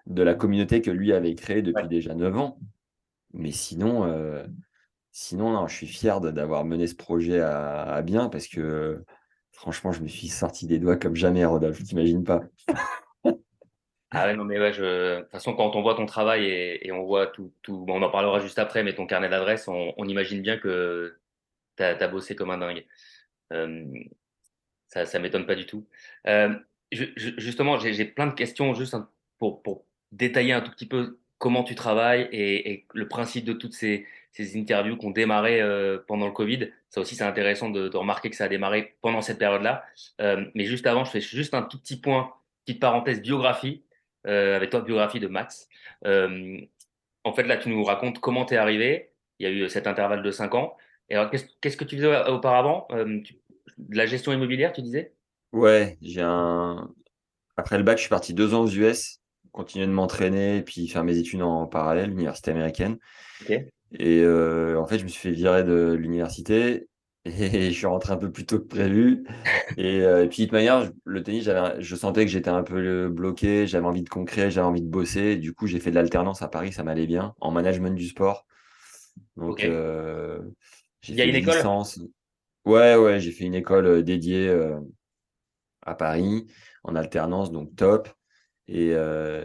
de 0.06 0.22
la 0.22 0.34
communauté 0.34 0.82
que 0.82 0.90
lui 0.90 1.12
avait 1.12 1.34
créée 1.34 1.62
depuis 1.62 1.88
déjà 1.88 2.14
9 2.14 2.36
ans. 2.36 2.58
Mais 3.32 3.52
sinon, 3.52 4.04
euh, 4.04 4.44
sinon 5.12 5.66
je 5.66 5.74
suis 5.74 5.86
fier 5.86 6.20
d'avoir 6.20 6.64
mené 6.64 6.86
ce 6.86 6.94
projet 6.94 7.40
à, 7.40 8.02
bien 8.02 8.28
parce 8.28 8.48
que 8.48 9.04
franchement, 9.52 9.92
je 9.92 10.02
me 10.02 10.08
suis 10.08 10.28
sorti 10.28 10.66
des 10.66 10.78
doigts 10.78 10.96
comme 10.96 11.16
jamais, 11.16 11.44
Rodolphe. 11.44 11.82
T'imagines 11.82 12.24
pas 12.24 12.42
Ah 14.12 14.26
ouais, 14.26 14.34
non, 14.34 14.44
mais 14.44 14.58
ouais, 14.58 14.72
je... 14.72 15.16
de 15.16 15.20
toute 15.22 15.30
façon, 15.30 15.54
quand 15.54 15.76
on 15.76 15.82
voit 15.82 15.94
ton 15.94 16.06
travail 16.06 16.46
et, 16.46 16.90
on 16.92 17.04
voit 17.04 17.28
tout, 17.28 17.52
tout... 17.62 17.84
Bon, 17.84 18.00
on 18.00 18.02
en 18.02 18.10
parlera 18.10 18.40
juste 18.40 18.58
après, 18.58 18.82
mais 18.82 18.94
ton 18.94 19.06
carnet 19.06 19.28
d'adresses, 19.28 19.68
on, 19.68 20.04
imagine 20.04 20.42
bien 20.42 20.58
que 20.58 21.16
tu 21.76 21.82
as, 21.82 22.08
bossé 22.08 22.34
comme 22.34 22.50
un 22.50 22.58
dingue. 22.58 22.84
Euh, 23.52 23.84
ça 24.88 25.04
ne 25.04 25.18
m'étonne 25.22 25.46
pas 25.46 25.54
du 25.54 25.66
tout. 25.66 25.86
Euh, 26.26 26.52
justement, 26.90 27.78
j'ai 27.78 28.04
plein 28.04 28.26
de 28.26 28.34
questions 28.34 28.74
juste 28.74 28.96
pour, 29.38 29.62
pour 29.62 29.84
détailler 30.12 30.52
un 30.52 30.60
tout 30.60 30.72
petit 30.72 30.86
peu 30.86 31.20
comment 31.40 31.64
tu 31.64 31.74
travailles 31.74 32.28
et, 32.32 32.86
le 32.92 33.08
principe 33.08 33.44
de 33.44 33.54
toutes 33.54 33.72
ces, 33.72 34.06
interviews 34.54 34.96
qui 34.96 35.06
ont 35.06 35.10
démarré 35.10 35.60
euh, 35.60 35.98
pendant 36.06 36.26
le 36.26 36.32
Covid. 36.32 36.70
Ça 36.88 37.00
aussi, 37.00 37.16
c'est 37.16 37.24
intéressant 37.24 37.70
de, 37.70 37.94
remarquer 37.96 38.30
que 38.30 38.36
ça 38.36 38.44
a 38.44 38.48
démarré 38.48 38.94
pendant 39.00 39.22
cette 39.22 39.38
période-là. 39.38 39.84
Euh, 40.20 40.44
mais 40.54 40.64
juste 40.64 40.86
avant, 40.86 41.04
je 41.04 41.10
fais 41.10 41.20
juste 41.20 41.54
un 41.54 41.62
tout 41.62 41.78
petit 41.78 42.00
point, 42.00 42.32
petite 42.64 42.80
parenthèse 42.80 43.22
biographie, 43.22 43.82
avec 44.24 44.70
toi, 44.70 44.80
biographie 44.80 45.20
de 45.20 45.28
Max. 45.28 45.68
en 46.04 47.32
fait, 47.32 47.42
là, 47.44 47.56
tu 47.56 47.68
nous 47.68 47.84
racontes 47.84 48.20
comment 48.20 48.44
tu 48.44 48.54
es 48.54 48.56
arrivé. 48.56 49.12
Il 49.38 49.44
y 49.44 49.46
a 49.46 49.52
eu 49.52 49.68
cet 49.68 49.86
intervalle 49.86 50.22
de 50.22 50.30
5 50.30 50.54
ans. 50.54 50.76
Et 51.08 51.14
alors, 51.14 51.30
qu'est-ce 51.30 51.76
que 51.76 51.84
tu 51.84 51.96
faisais 51.96 52.28
auparavant? 52.28 52.86
De 52.90 53.96
la 53.96 54.06
gestion 54.06 54.32
immobilière, 54.32 54.72
tu 54.72 54.82
disais? 54.82 55.14
Ouais, 55.52 55.98
j'ai 56.02 56.22
un. 56.22 56.92
Après 57.56 57.78
le 57.78 57.84
bac, 57.84 57.98
je 57.98 58.02
suis 58.02 58.10
parti 58.10 58.34
deux 58.34 58.54
ans 58.54 58.62
aux 58.62 58.68
US 58.68 59.20
continuer 59.52 59.86
de 59.86 59.92
m'entraîner 59.92 60.58
et 60.58 60.62
puis 60.62 60.88
faire 60.88 61.04
mes 61.04 61.18
études 61.18 61.42
en 61.42 61.66
parallèle, 61.66 62.10
l'université 62.10 62.50
américaine. 62.50 62.98
Et 63.48 64.20
euh, 64.20 64.78
en 64.78 64.86
fait, 64.86 64.98
je 64.98 65.04
me 65.04 65.08
suis 65.08 65.20
fait 65.20 65.34
virer 65.34 65.64
de 65.64 65.92
l'université 65.92 66.88
et 67.24 67.70
je 67.70 67.76
suis 67.76 67.86
rentré 67.86 68.12
un 68.12 68.16
peu 68.16 68.30
plus 68.30 68.46
tôt 68.46 68.58
que 68.58 68.66
prévu. 68.66 69.26
Et, 69.76 70.02
euh, 70.02 70.26
puis, 70.26 70.42
de 70.42 70.46
toute 70.46 70.52
manière, 70.52 70.90
le 71.04 71.22
tennis, 71.22 71.48
je 71.78 71.96
sentais 71.96 72.24
que 72.24 72.30
j'étais 72.30 72.50
un 72.50 72.62
peu 72.62 73.08
bloqué, 73.08 73.66
j'avais 73.66 73.86
envie 73.86 74.02
de 74.02 74.08
concret, 74.08 74.50
j'avais 74.50 74.66
envie 74.66 74.82
de 74.82 74.88
bosser. 74.88 75.36
du 75.36 75.52
coup, 75.52 75.66
j'ai 75.66 75.80
fait 75.80 75.90
de 75.90 75.96
l'alternance 75.96 76.42
à 76.42 76.48
Paris, 76.48 76.72
ça 76.72 76.82
m'allait 76.82 77.06
bien, 77.06 77.34
en 77.40 77.50
management 77.50 77.94
du 77.94 78.08
sport. 78.08 78.46
Donc, 79.36 79.64
euh, 79.64 80.40
j'ai 81.02 81.14
fait 81.14 81.28
une, 81.28 81.36
école? 81.36 81.56
licence. 81.56 82.00
Ouais, 82.64 82.96
ouais, 82.96 83.20
j'ai 83.20 83.32
fait 83.32 83.44
une 83.44 83.54
école 83.54 84.02
dédiée 84.02 84.54
à 85.82 85.94
Paris 85.94 86.46
en 86.84 86.96
alternance, 86.96 87.50
donc 87.52 87.74
top. 87.76 88.08
Et 88.68 88.92
euh, 88.94 89.44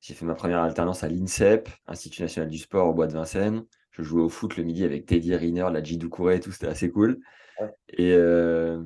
j'ai 0.00 0.14
fait 0.14 0.26
ma 0.26 0.34
première 0.34 0.60
alternance 0.60 1.02
à 1.02 1.08
l'INSEP, 1.08 1.68
Institut 1.86 2.22
national 2.22 2.50
du 2.50 2.58
sport 2.58 2.88
au 2.88 2.94
Bois 2.94 3.06
de 3.06 3.14
Vincennes. 3.14 3.64
Je 3.98 4.04
jouais 4.04 4.22
au 4.22 4.28
foot 4.28 4.56
le 4.56 4.64
midi 4.64 4.84
avec 4.84 5.06
Teddy 5.06 5.34
Riner, 5.34 5.66
la 5.72 5.82
Jidou 5.82 6.08
Kouré 6.08 6.36
et 6.36 6.40
tout, 6.40 6.52
c'était 6.52 6.68
assez 6.68 6.90
cool. 6.90 7.18
Et, 7.88 8.12
euh, 8.12 8.82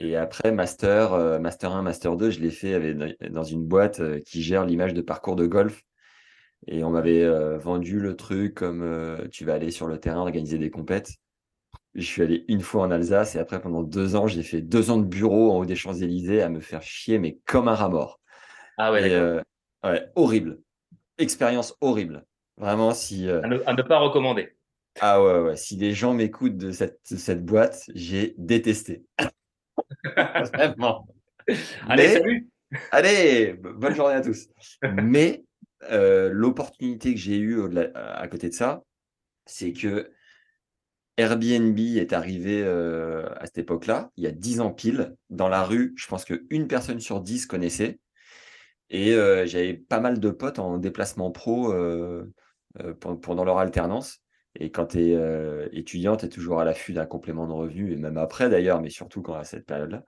et 0.00 0.16
après, 0.16 0.52
Master, 0.52 1.12
euh, 1.14 1.38
Master 1.38 1.72
1, 1.72 1.82
Master 1.82 2.16
2, 2.16 2.30
je 2.30 2.40
l'ai 2.40 2.50
fait 2.50 2.74
avec, 2.74 2.96
dans 3.32 3.44
une 3.44 3.64
boîte 3.64 4.02
qui 4.24 4.42
gère 4.42 4.64
l'image 4.64 4.94
de 4.94 5.02
parcours 5.02 5.36
de 5.36 5.46
golf. 5.46 5.82
Et 6.66 6.82
on 6.84 6.90
m'avait 6.90 7.22
euh, 7.22 7.58
vendu 7.58 8.00
le 8.00 8.16
truc 8.16 8.54
comme 8.54 8.82
euh, 8.82 9.28
tu 9.30 9.44
vas 9.44 9.54
aller 9.54 9.70
sur 9.70 9.86
le 9.86 9.98
terrain 9.98 10.20
organiser 10.20 10.58
des 10.58 10.70
compètes. 10.70 11.12
Je 11.94 12.02
suis 12.02 12.22
allé 12.22 12.44
une 12.48 12.60
fois 12.60 12.82
en 12.82 12.90
Alsace 12.90 13.36
et 13.36 13.38
après, 13.38 13.60
pendant 13.60 13.82
deux 13.82 14.16
ans, 14.16 14.26
j'ai 14.26 14.42
fait 14.42 14.60
deux 14.60 14.90
ans 14.90 14.98
de 14.98 15.04
bureau 15.04 15.52
en 15.52 15.58
haut 15.58 15.64
des 15.64 15.76
Champs-Élysées 15.76 16.42
à 16.42 16.48
me 16.48 16.60
faire 16.60 16.82
chier, 16.82 17.18
mais 17.18 17.38
comme 17.46 17.68
un 17.68 17.74
rat 17.74 17.88
mort. 17.88 18.20
Ah 18.76 18.92
ouais, 18.92 19.06
Et, 19.06 19.10
d'accord. 19.10 19.42
euh, 19.84 19.90
ouais, 19.90 20.06
horrible. 20.14 20.58
Expérience 21.18 21.74
horrible. 21.80 22.24
Vraiment, 22.58 22.92
si, 22.92 23.28
euh, 23.28 23.42
À 23.42 23.48
ne, 23.48 23.58
à 23.66 23.72
ne 23.72 23.82
pas 23.82 23.98
recommander. 23.98 24.55
Ah 25.00 25.22
ouais, 25.22 25.40
ouais, 25.40 25.56
si 25.56 25.76
des 25.76 25.92
gens 25.92 26.14
m'écoutent 26.14 26.56
de 26.56 26.70
cette, 26.70 27.44
boîte, 27.44 27.84
j'ai 27.94 28.34
détesté. 28.38 29.04
Vraiment. 30.04 31.06
Allez, 31.88 32.08
Mais- 32.08 32.12
salut 32.12 32.48
Allez, 32.90 33.52
bonne 33.52 33.94
journée 33.94 34.14
à 34.16 34.20
tous. 34.20 34.48
Mais 34.82 35.44
euh, 35.90 36.30
l'opportunité 36.32 37.14
que 37.14 37.20
j'ai 37.20 37.38
eue 37.38 37.60
à 37.94 38.26
côté 38.28 38.48
de 38.48 38.54
ça, 38.54 38.82
c'est 39.44 39.72
que 39.72 40.10
Airbnb 41.16 41.78
est 41.78 42.12
arrivé 42.12 42.62
euh, 42.62 43.26
à 43.36 43.46
cette 43.46 43.58
époque-là, 43.58 44.10
il 44.16 44.24
y 44.24 44.26
a 44.26 44.32
10 44.32 44.60
ans 44.60 44.72
pile, 44.72 45.14
dans 45.30 45.48
la 45.48 45.62
rue, 45.62 45.94
je 45.96 46.06
pense 46.08 46.24
qu'une 46.24 46.66
personne 46.66 47.00
sur 47.00 47.20
10 47.20 47.46
connaissait. 47.46 48.00
Et 48.90 49.14
euh, 49.14 49.46
j'avais 49.46 49.74
pas 49.74 50.00
mal 50.00 50.20
de 50.20 50.30
potes 50.30 50.58
en 50.58 50.78
déplacement 50.78 51.30
pro 51.30 51.72
pen- 53.00 53.20
pendant 53.20 53.44
leur 53.44 53.58
alternance. 53.58 54.22
Et 54.58 54.70
quand 54.70 54.86
tu 54.86 55.00
es 55.00 55.68
étudiant, 55.72 56.16
tu 56.16 56.26
es 56.26 56.28
toujours 56.28 56.60
à 56.60 56.64
l'affût 56.64 56.92
d'un 56.92 57.06
complément 57.06 57.46
de 57.46 57.52
revenu, 57.52 57.92
et 57.92 57.96
même 57.96 58.16
après 58.16 58.48
d'ailleurs, 58.48 58.80
mais 58.80 58.90
surtout 58.90 59.22
quand 59.22 59.34
à 59.34 59.44
cette 59.44 59.66
période-là. 59.66 60.04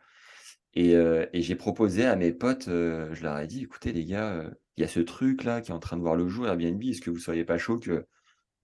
Et, 0.74 0.94
euh, 0.94 1.26
j'ai 1.34 1.56
proposé 1.56 2.04
à 2.04 2.16
mes 2.16 2.32
potes, 2.32 2.68
euh, 2.68 3.12
je 3.14 3.22
leur 3.22 3.38
ai 3.38 3.46
dit, 3.46 3.62
écoutez 3.64 3.92
les 3.92 4.04
gars, 4.04 4.30
euh, 4.32 4.50
il 4.76 4.82
y 4.82 4.84
a 4.84 4.88
ce 4.88 5.00
truc-là 5.00 5.60
qui 5.60 5.70
est 5.70 5.74
en 5.74 5.80
train 5.80 5.96
de 5.96 6.02
voir 6.02 6.14
le 6.14 6.28
jour, 6.28 6.46
Airbnb, 6.46 6.82
est-ce 6.84 7.00
que 7.00 7.10
vous 7.10 7.16
ne 7.16 7.22
seriez 7.22 7.44
pas 7.44 7.58
chaud 7.58 7.78
que 7.78 8.06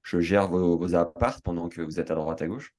je 0.02 0.20
gère 0.20 0.48
vos, 0.48 0.78
vos 0.78 0.94
apparts 0.94 1.42
pendant 1.42 1.68
que 1.68 1.80
vous 1.82 1.98
êtes 2.00 2.10
à 2.10 2.14
droite 2.14 2.42
à 2.42 2.46
gauche? 2.46 2.74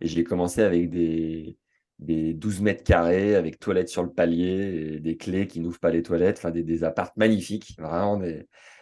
Et 0.00 0.08
j'ai 0.08 0.24
commencé 0.24 0.62
avec 0.62 0.90
des, 0.90 1.56
des 1.98 2.34
12 2.34 2.60
mètres 2.60 2.84
carrés, 2.84 3.34
avec 3.34 3.58
toilettes 3.58 3.88
sur 3.88 4.02
le 4.02 4.12
palier, 4.12 5.00
des 5.00 5.16
clés 5.16 5.46
qui 5.46 5.60
n'ouvrent 5.60 5.80
pas 5.80 5.90
les 5.90 6.02
toilettes, 6.02 6.38
enfin 6.38 6.50
des, 6.50 6.62
des 6.62 6.84
apparts 6.84 7.12
magnifiques, 7.16 7.76
vraiment 7.78 8.20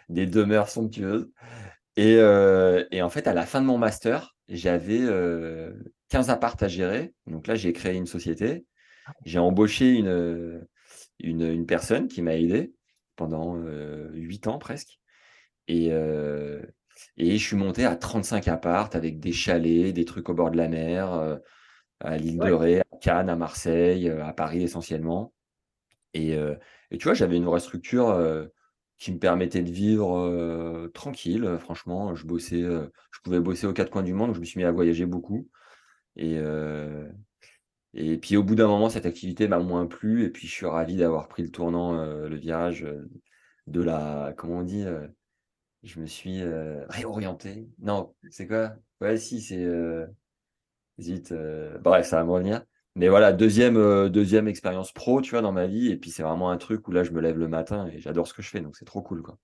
des 0.09 0.25
demeures 0.25 0.69
somptueuses. 0.69 1.29
Et, 1.97 2.15
euh, 2.17 2.85
et 2.91 3.01
en 3.01 3.09
fait, 3.09 3.27
à 3.27 3.33
la 3.33 3.45
fin 3.45 3.59
de 3.61 3.65
mon 3.65 3.77
master, 3.77 4.35
j'avais 4.49 5.01
euh, 5.01 5.73
15 6.09 6.29
apparts 6.29 6.55
à 6.61 6.69
gérer. 6.69 7.13
Donc 7.25 7.47
là, 7.47 7.55
j'ai 7.55 7.73
créé 7.73 7.95
une 7.95 8.05
société. 8.05 8.65
J'ai 9.25 9.39
embauché 9.39 9.93
une, 9.93 10.65
une, 11.19 11.41
une 11.41 11.65
personne 11.65 12.07
qui 12.07 12.21
m'a 12.21 12.35
aidé 12.35 12.73
pendant 13.15 13.57
euh, 13.57 14.09
8 14.13 14.47
ans 14.47 14.59
presque. 14.59 14.99
Et, 15.67 15.91
euh, 15.91 16.61
et 17.17 17.37
je 17.37 17.45
suis 17.45 17.57
monté 17.57 17.85
à 17.85 17.95
35 17.95 18.47
apparts 18.47 18.91
avec 18.93 19.19
des 19.19 19.33
chalets, 19.33 19.93
des 19.93 20.05
trucs 20.05 20.29
au 20.29 20.35
bord 20.35 20.51
de 20.51 20.57
la 20.57 20.69
mer, 20.69 21.13
euh, 21.13 21.37
à 21.99 22.17
l'île 22.17 22.39
de 22.39 22.51
Ré, 22.51 22.79
à 22.81 22.97
Cannes, 23.01 23.29
à 23.29 23.35
Marseille, 23.35 24.09
euh, 24.09 24.25
à 24.25 24.33
Paris 24.33 24.63
essentiellement. 24.63 25.33
Et, 26.13 26.35
euh, 26.35 26.55
et 26.91 26.97
tu 26.97 27.05
vois, 27.05 27.13
j'avais 27.15 27.37
une 27.37 27.45
vraie 27.45 27.59
structure 27.59 28.09
euh, 28.09 28.47
qui 28.97 29.11
me 29.11 29.19
permettait 29.19 29.61
de 29.63 29.71
vivre 29.71 30.87
tranquille. 30.93 31.57
Franchement, 31.59 32.15
je 32.15 32.25
bossais, 32.25 32.61
je 32.61 33.19
pouvais 33.23 33.39
bosser 33.39 33.67
aux 33.67 33.73
quatre 33.73 33.91
coins 33.91 34.03
du 34.03 34.13
monde. 34.13 34.33
Je 34.33 34.39
me 34.39 34.45
suis 34.45 34.59
mis 34.59 34.65
à 34.65 34.71
voyager 34.71 35.05
beaucoup. 35.05 35.49
Et, 36.15 36.39
et 37.93 38.17
puis 38.17 38.37
au 38.37 38.43
bout 38.43 38.55
d'un 38.55 38.67
moment, 38.67 38.89
cette 38.89 39.05
activité 39.05 39.47
m'a 39.47 39.59
moins 39.59 39.85
plu. 39.85 40.23
Et 40.23 40.29
puis 40.29 40.47
je 40.47 40.53
suis 40.53 40.65
ravi 40.65 40.97
d'avoir 40.97 41.27
pris 41.27 41.43
le 41.43 41.51
tournant, 41.51 41.93
le 42.03 42.35
virage 42.35 42.87
de 43.67 43.81
la, 43.81 44.33
comment 44.37 44.59
on 44.59 44.63
dit, 44.63 44.85
je 45.83 45.99
me 45.99 46.05
suis 46.05 46.41
réorienté. 46.89 47.67
Non, 47.79 48.15
c'est 48.31 48.47
quoi? 48.47 48.73
Ouais, 48.99 49.17
si, 49.17 49.41
c'est 49.41 49.63
euh, 49.63 50.07
bref, 51.79 52.07
ça 52.07 52.17
va 52.17 52.23
me 52.23 52.31
revenir. 52.31 52.63
Mais 52.97 53.09
voilà, 53.09 53.31
deuxième, 53.31 53.77
euh, 53.77 54.09
deuxième 54.09 54.47
expérience 54.47 54.91
pro, 54.91 55.21
tu 55.21 55.31
vois, 55.31 55.41
dans 55.41 55.51
ma 55.51 55.67
vie. 55.67 55.91
Et 55.91 55.97
puis 55.97 56.09
c'est 56.09 56.23
vraiment 56.23 56.49
un 56.49 56.57
truc 56.57 56.87
où 56.87 56.91
là, 56.91 57.03
je 57.03 57.11
me 57.11 57.21
lève 57.21 57.37
le 57.37 57.47
matin 57.47 57.87
et 57.93 57.99
j'adore 57.99 58.27
ce 58.27 58.33
que 58.33 58.41
je 58.41 58.49
fais. 58.49 58.59
Donc 58.59 58.75
c'est 58.75 58.85
trop 58.85 59.03
cool, 59.03 59.21
quoi. 59.21 59.37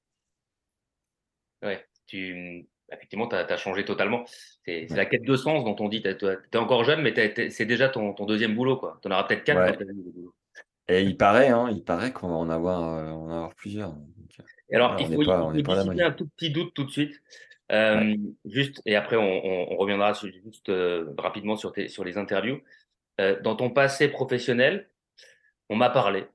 Ouais, 1.61 1.85
tu, 2.07 2.65
effectivement, 2.91 3.27
tu 3.27 3.35
as, 3.35 3.57
changé 3.57 3.85
totalement. 3.85 4.23
C'est 4.65 4.89
Ouais. 4.89 4.97
la 4.97 5.05
quête 5.05 5.21
de 5.23 5.35
sens 5.35 5.63
dont 5.63 5.75
on 5.79 5.87
dit. 5.87 6.01
Tu 6.01 6.09
es 6.09 6.57
encore 6.57 6.83
jeune, 6.83 7.03
mais 7.03 7.13
c'est 7.51 7.65
déjà 7.65 7.89
ton, 7.89 8.13
ton 8.13 8.25
deuxième 8.25 8.55
boulot. 8.55 8.81
Tu 9.01 9.07
en 9.07 9.11
auras 9.11 9.25
peut-être 9.25 9.43
quatre 9.43 9.79
Ouais. 9.79 9.85
Et 10.89 11.01
il 11.03 11.15
paraît, 11.15 11.49
hein, 11.49 11.69
il 11.71 11.83
paraît 11.83 12.11
qu'on 12.11 12.27
va 12.29 12.33
en 12.35 12.49
avoir, 12.49 12.83
euh, 12.83 13.11
on 13.11 13.25
va 13.27 13.33
en 13.33 13.35
avoir 13.35 13.55
plusieurs. 13.55 13.93
Donc, 13.93 14.07
Et 14.69 14.75
alors, 14.75 14.93
voilà, 14.93 15.07
il 15.07 15.15
faut, 15.15 15.23
pas, 15.23 15.51
il 15.55 15.63
faut 15.63 16.01
un 16.01 16.11
tout 16.11 16.27
petit 16.35 16.49
doute 16.49 16.73
tout 16.73 16.83
de 16.85 16.91
suite. 16.91 17.21
Euh, 17.71 17.99
Ouais. 18.01 18.19
Juste, 18.45 18.81
et 18.85 18.95
après, 18.95 19.15
on, 19.15 19.21
on- 19.21 19.73
on 19.73 19.77
reviendra 19.77 20.13
sur- 20.13 20.27
juste 20.27 20.71
rapidement 21.17 21.55
sur, 21.55 21.71
tes, 21.71 21.87
sur 21.87 22.03
les 22.03 22.17
interviews. 22.17 22.59
Euh, 23.21 23.39
dans 23.41 23.55
ton 23.55 23.69
passé 23.69 24.07
professionnel, 24.07 24.87
on 25.69 25.75
m'a 25.75 25.89
parlé, 25.89 26.25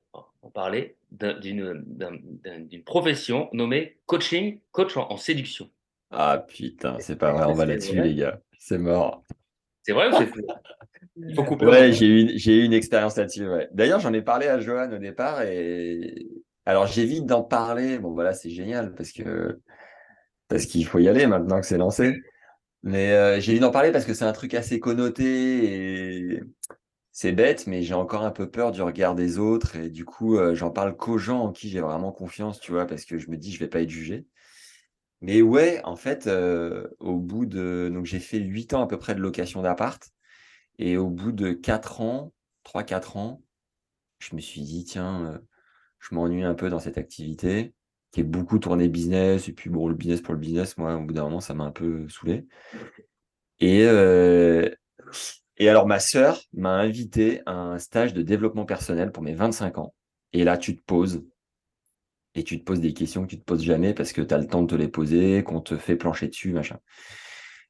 on 0.41 0.49
parlait 0.49 0.95
d'un- 1.11 1.33
d'une 1.39 1.83
d'un- 1.85 2.17
d'un- 2.21 2.59
d'une 2.61 2.83
profession 2.83 3.49
nommée 3.53 3.97
coaching, 4.05 4.59
coach 4.71 4.95
en, 4.97 5.11
en 5.11 5.17
séduction. 5.17 5.69
Ah 6.11 6.43
putain, 6.47 6.97
c'est 6.99 7.17
pas 7.17 7.31
vrai, 7.31 7.45
on 7.45 7.53
va 7.53 7.65
là-dessus, 7.65 8.01
les 8.01 8.15
gars. 8.15 8.39
C'est 8.57 8.77
mort. 8.77 9.23
C'est 9.83 9.93
vrai 9.93 10.09
ou 10.09 10.13
c'est 10.13 10.25
faux? 10.27 10.35
Il 11.17 11.35
faut 11.35 11.43
couper. 11.43 11.65
Ouais, 11.65 11.91
j'ai 11.91 12.07
eu, 12.07 12.21
une- 12.21 12.37
j'ai 12.37 12.55
eu 12.57 12.63
une 12.63 12.73
expérience 12.73 13.17
là-dessus. 13.17 13.47
Ouais. 13.47 13.67
D'ailleurs, 13.73 13.99
j'en 13.99 14.13
ai 14.13 14.21
parlé 14.21 14.47
à 14.47 14.59
Johan 14.59 14.91
au 14.91 14.97
départ 14.97 15.41
et 15.43 16.27
alors 16.65 16.87
j'évite 16.87 17.25
d'en 17.25 17.43
parler. 17.43 17.99
Bon, 17.99 18.11
voilà, 18.11 18.33
c'est 18.33 18.49
génial 18.49 18.93
parce 18.95 19.11
que 19.11 19.59
parce 20.47 20.65
qu'il 20.65 20.85
faut 20.85 20.99
y 20.99 21.07
aller 21.07 21.27
maintenant 21.27 21.59
que 21.59 21.65
c'est 21.67 21.77
lancé. 21.77 22.15
Mais 22.83 23.11
euh, 23.13 23.39
j'ai 23.39 23.51
envie 23.53 23.59
d'en 23.59 23.71
parler 23.71 23.91
parce 23.91 24.05
que 24.05 24.13
c'est 24.13 24.25
un 24.25 24.31
truc 24.31 24.53
assez 24.53 24.79
connoté 24.79 26.35
et 26.35 26.43
c'est 27.11 27.33
bête, 27.33 27.67
mais 27.67 27.81
j'ai 27.83 27.93
encore 27.93 28.23
un 28.23 28.31
peu 28.31 28.49
peur 28.49 28.71
du 28.71 28.81
regard 28.81 29.15
des 29.15 29.37
autres 29.39 29.75
et 29.75 29.89
du 29.89 30.05
coup, 30.05 30.37
euh, 30.37 30.55
j'en 30.55 30.71
parle 30.71 30.95
qu'aux 30.95 31.17
gens 31.17 31.41
en 31.41 31.51
qui 31.51 31.69
j'ai 31.69 31.81
vraiment 31.81 32.11
confiance, 32.11 32.59
tu 32.59 32.71
vois, 32.71 32.85
parce 32.87 33.05
que 33.05 33.17
je 33.17 33.29
me 33.31 33.37
dis 33.37 33.51
je 33.51 33.59
vais 33.59 33.67
pas 33.67 33.81
être 33.81 33.89
jugé. 33.89 34.25
Mais 35.21 35.41
ouais, 35.41 35.81
en 35.85 35.95
fait, 35.95 36.27
euh, 36.27 36.87
au 36.99 37.17
bout 37.17 37.45
de 37.45 37.91
donc 37.93 38.05
j'ai 38.05 38.19
fait 38.19 38.39
huit 38.39 38.73
ans 38.73 38.83
à 38.83 38.87
peu 38.87 38.97
près 38.97 39.15
de 39.15 39.21
location 39.21 39.61
d'appart 39.61 40.01
et 40.79 40.97
au 40.97 41.09
bout 41.09 41.31
de 41.33 41.51
quatre 41.53 42.01
ans, 42.01 42.33
trois 42.63 42.83
quatre 42.83 43.17
ans, 43.17 43.43
je 44.19 44.35
me 44.35 44.41
suis 44.41 44.61
dit 44.61 44.85
tiens, 44.85 45.41
je 45.99 46.15
m'ennuie 46.15 46.43
un 46.43 46.55
peu 46.55 46.69
dans 46.69 46.79
cette 46.79 46.97
activité 46.97 47.73
qui 48.11 48.21
est 48.21 48.23
beaucoup 48.23 48.59
tournée 48.59 48.87
business 48.87 49.47
et 49.47 49.53
puis 49.53 49.69
bon 49.69 49.87
le 49.87 49.95
business 49.95 50.21
pour 50.21 50.33
le 50.33 50.39
business, 50.39 50.77
moi 50.77 50.95
au 50.95 51.01
bout 51.03 51.13
d'un 51.13 51.23
moment 51.23 51.41
ça 51.41 51.53
m'a 51.53 51.65
un 51.65 51.71
peu 51.71 52.07
saoulé. 52.09 52.45
Et 53.59 53.85
euh, 53.85 54.69
et 55.57 55.69
alors 55.69 55.87
ma 55.87 55.99
sœur 55.99 56.41
m'a 56.53 56.73
invité 56.75 57.41
à 57.45 57.53
un 57.53 57.79
stage 57.79 58.13
de 58.13 58.21
développement 58.21 58.65
personnel 58.65 59.11
pour 59.11 59.23
mes 59.23 59.33
25 59.33 59.77
ans. 59.77 59.93
Et 60.33 60.43
là 60.43 60.57
tu 60.57 60.75
te 60.75 60.81
poses 60.83 61.23
et 62.35 62.43
tu 62.43 62.59
te 62.59 62.63
poses 62.63 62.79
des 62.79 62.93
questions 62.93 63.23
que 63.23 63.29
tu 63.29 63.39
te 63.39 63.43
poses 63.43 63.63
jamais 63.63 63.93
parce 63.93 64.13
que 64.13 64.21
tu 64.21 64.33
as 64.33 64.37
le 64.37 64.47
temps 64.47 64.61
de 64.61 64.67
te 64.67 64.75
les 64.75 64.87
poser, 64.87 65.43
qu'on 65.43 65.61
te 65.61 65.77
fait 65.77 65.95
plancher 65.95 66.27
dessus, 66.27 66.53
machin. 66.53 66.79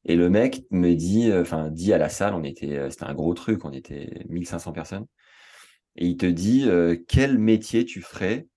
Et 0.06 0.16
le 0.16 0.30
mec 0.30 0.64
me 0.70 0.94
dit, 0.96 1.32
euh, 1.32 1.42
enfin, 1.42 1.70
dit 1.70 1.94
à 1.94 1.98
la 1.98 2.10
salle, 2.10 2.34
on 2.34 2.44
était, 2.44 2.78
euh, 2.78 2.90
c'était 2.90 3.06
un 3.06 3.14
gros 3.14 3.34
truc, 3.34 3.66
on 3.66 3.72
était 3.72 4.26
1500 4.30 4.74
personnes. 4.74 5.06
Et 5.96 6.08
il 6.08 6.18
te 6.18 6.26
dit, 6.26 6.70
quel 7.08 7.40
métier 7.40 7.84
tu 7.84 8.02
ferais 8.02 8.48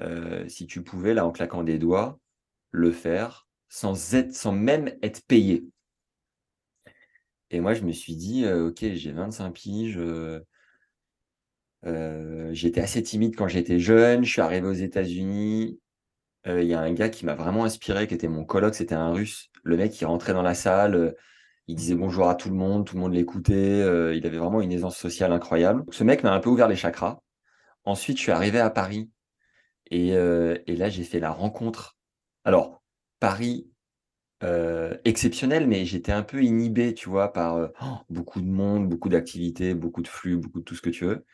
euh, 0.00 0.48
si 0.48 0.66
tu 0.66 0.82
pouvais, 0.82 1.14
là, 1.14 1.26
en 1.26 1.30
claquant 1.32 1.62
des 1.62 1.78
doigts, 1.78 2.18
le 2.70 2.90
faire 2.92 3.46
sans 3.68 4.14
être, 4.14 4.34
sans 4.34 4.52
même 4.52 4.92
être 5.02 5.22
payé. 5.26 5.66
Et 7.50 7.60
moi, 7.60 7.74
je 7.74 7.82
me 7.82 7.92
suis 7.92 8.16
dit, 8.16 8.44
euh, 8.44 8.68
ok, 8.68 8.84
j'ai 8.94 9.12
25 9.12 9.50
piges, 9.52 9.98
euh, 9.98 10.40
j'étais 12.52 12.80
assez 12.80 13.02
timide 13.02 13.36
quand 13.36 13.48
j'étais 13.48 13.78
jeune, 13.78 14.24
je 14.24 14.30
suis 14.30 14.40
arrivé 14.40 14.66
aux 14.66 14.72
États-Unis. 14.72 15.80
Il 16.46 16.64
y 16.64 16.74
a 16.74 16.80
un 16.80 16.92
gars 16.92 17.08
qui 17.08 17.24
m'a 17.24 17.34
vraiment 17.34 17.64
inspiré, 17.64 18.06
qui 18.06 18.14
était 18.14 18.28
mon 18.28 18.44
coloc, 18.44 18.74
c'était 18.74 18.94
un 18.94 19.12
russe. 19.12 19.50
Le 19.62 19.78
mec, 19.78 19.98
il 19.98 20.04
rentrait 20.04 20.34
dans 20.34 20.42
la 20.42 20.54
salle, 20.54 21.14
il 21.68 21.74
disait 21.74 21.94
bonjour 21.94 22.28
à 22.28 22.34
tout 22.34 22.50
le 22.50 22.54
monde, 22.54 22.86
tout 22.86 22.96
le 22.96 23.00
monde 23.00 23.14
l'écoutait, 23.14 23.80
il 24.14 24.26
avait 24.26 24.36
vraiment 24.36 24.60
une 24.60 24.70
aisance 24.72 24.98
sociale 24.98 25.32
incroyable. 25.32 25.84
Ce 25.90 26.04
mec 26.04 26.22
m'a 26.22 26.34
un 26.34 26.40
peu 26.40 26.50
ouvert 26.50 26.68
les 26.68 26.76
chakras. 26.76 27.20
Ensuite, 27.84 28.18
je 28.18 28.22
suis 28.24 28.32
arrivé 28.32 28.60
à 28.60 28.68
Paris 28.68 29.10
et, 29.90 30.14
euh, 30.14 30.58
et 30.66 30.76
là, 30.76 30.88
j'ai 30.88 31.04
fait 31.04 31.20
la 31.20 31.30
rencontre. 31.30 31.96
Alors, 32.44 32.82
Paris, 33.20 33.70
euh, 34.42 34.96
exceptionnel, 35.04 35.66
mais 35.66 35.84
j'étais 35.84 36.12
un 36.12 36.22
peu 36.22 36.42
inhibé, 36.42 36.94
tu 36.94 37.08
vois, 37.08 37.32
par 37.32 37.56
euh, 37.56 37.68
oh, 37.82 37.98
beaucoup 38.10 38.40
de 38.40 38.46
monde, 38.46 38.88
beaucoup 38.88 39.08
d'activités, 39.08 39.74
beaucoup 39.74 40.02
de 40.02 40.08
flux, 40.08 40.36
beaucoup 40.36 40.60
de 40.60 40.64
tout 40.64 40.74
ce 40.74 40.82
que 40.82 40.90
tu 40.90 41.04
veux. 41.04 41.24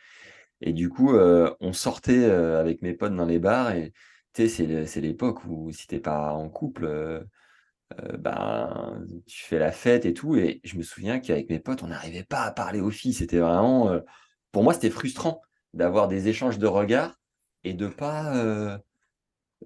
Et 0.61 0.73
du 0.73 0.91
coup, 0.91 1.15
on 1.15 1.73
sortait 1.73 2.27
avec 2.27 2.83
mes 2.83 2.93
potes 2.93 3.17
dans 3.17 3.25
les 3.25 3.39
bars 3.39 3.73
et 3.73 3.95
tu 4.35 4.47
c'est 4.49 5.01
l'époque 5.01 5.45
où 5.47 5.73
si 5.73 5.87
t'es 5.87 6.01
pas 6.01 6.33
en 6.33 6.51
couple, 6.51 7.25
ben, 8.19 9.03
tu 9.27 9.43
fais 9.45 9.59
la 9.59 9.73
fête 9.73 10.05
et 10.05 10.13
tout. 10.13 10.37
Et 10.37 10.61
je 10.65 10.77
me 10.77 10.83
souviens 10.83 11.19
qu'avec 11.19 11.49
mes 11.49 11.61
potes, 11.61 11.83
on 11.83 11.87
n'arrivait 11.87 12.25
pas 12.25 12.43
à 12.43 12.53
parler 12.53 12.81
aux 12.81 12.91
filles. 12.91 13.15
C'était 13.15 13.39
vraiment, 13.39 14.01
pour 14.53 14.63
moi, 14.63 14.75
c'était 14.75 14.91
frustrant 14.91 15.41
d'avoir 15.73 16.09
des 16.09 16.29
échanges 16.29 16.59
de 16.59 16.67
regards 16.67 17.21
et 17.65 17.75
de 17.75 17.87
pas, 17.87 18.37
euh, 18.37 18.79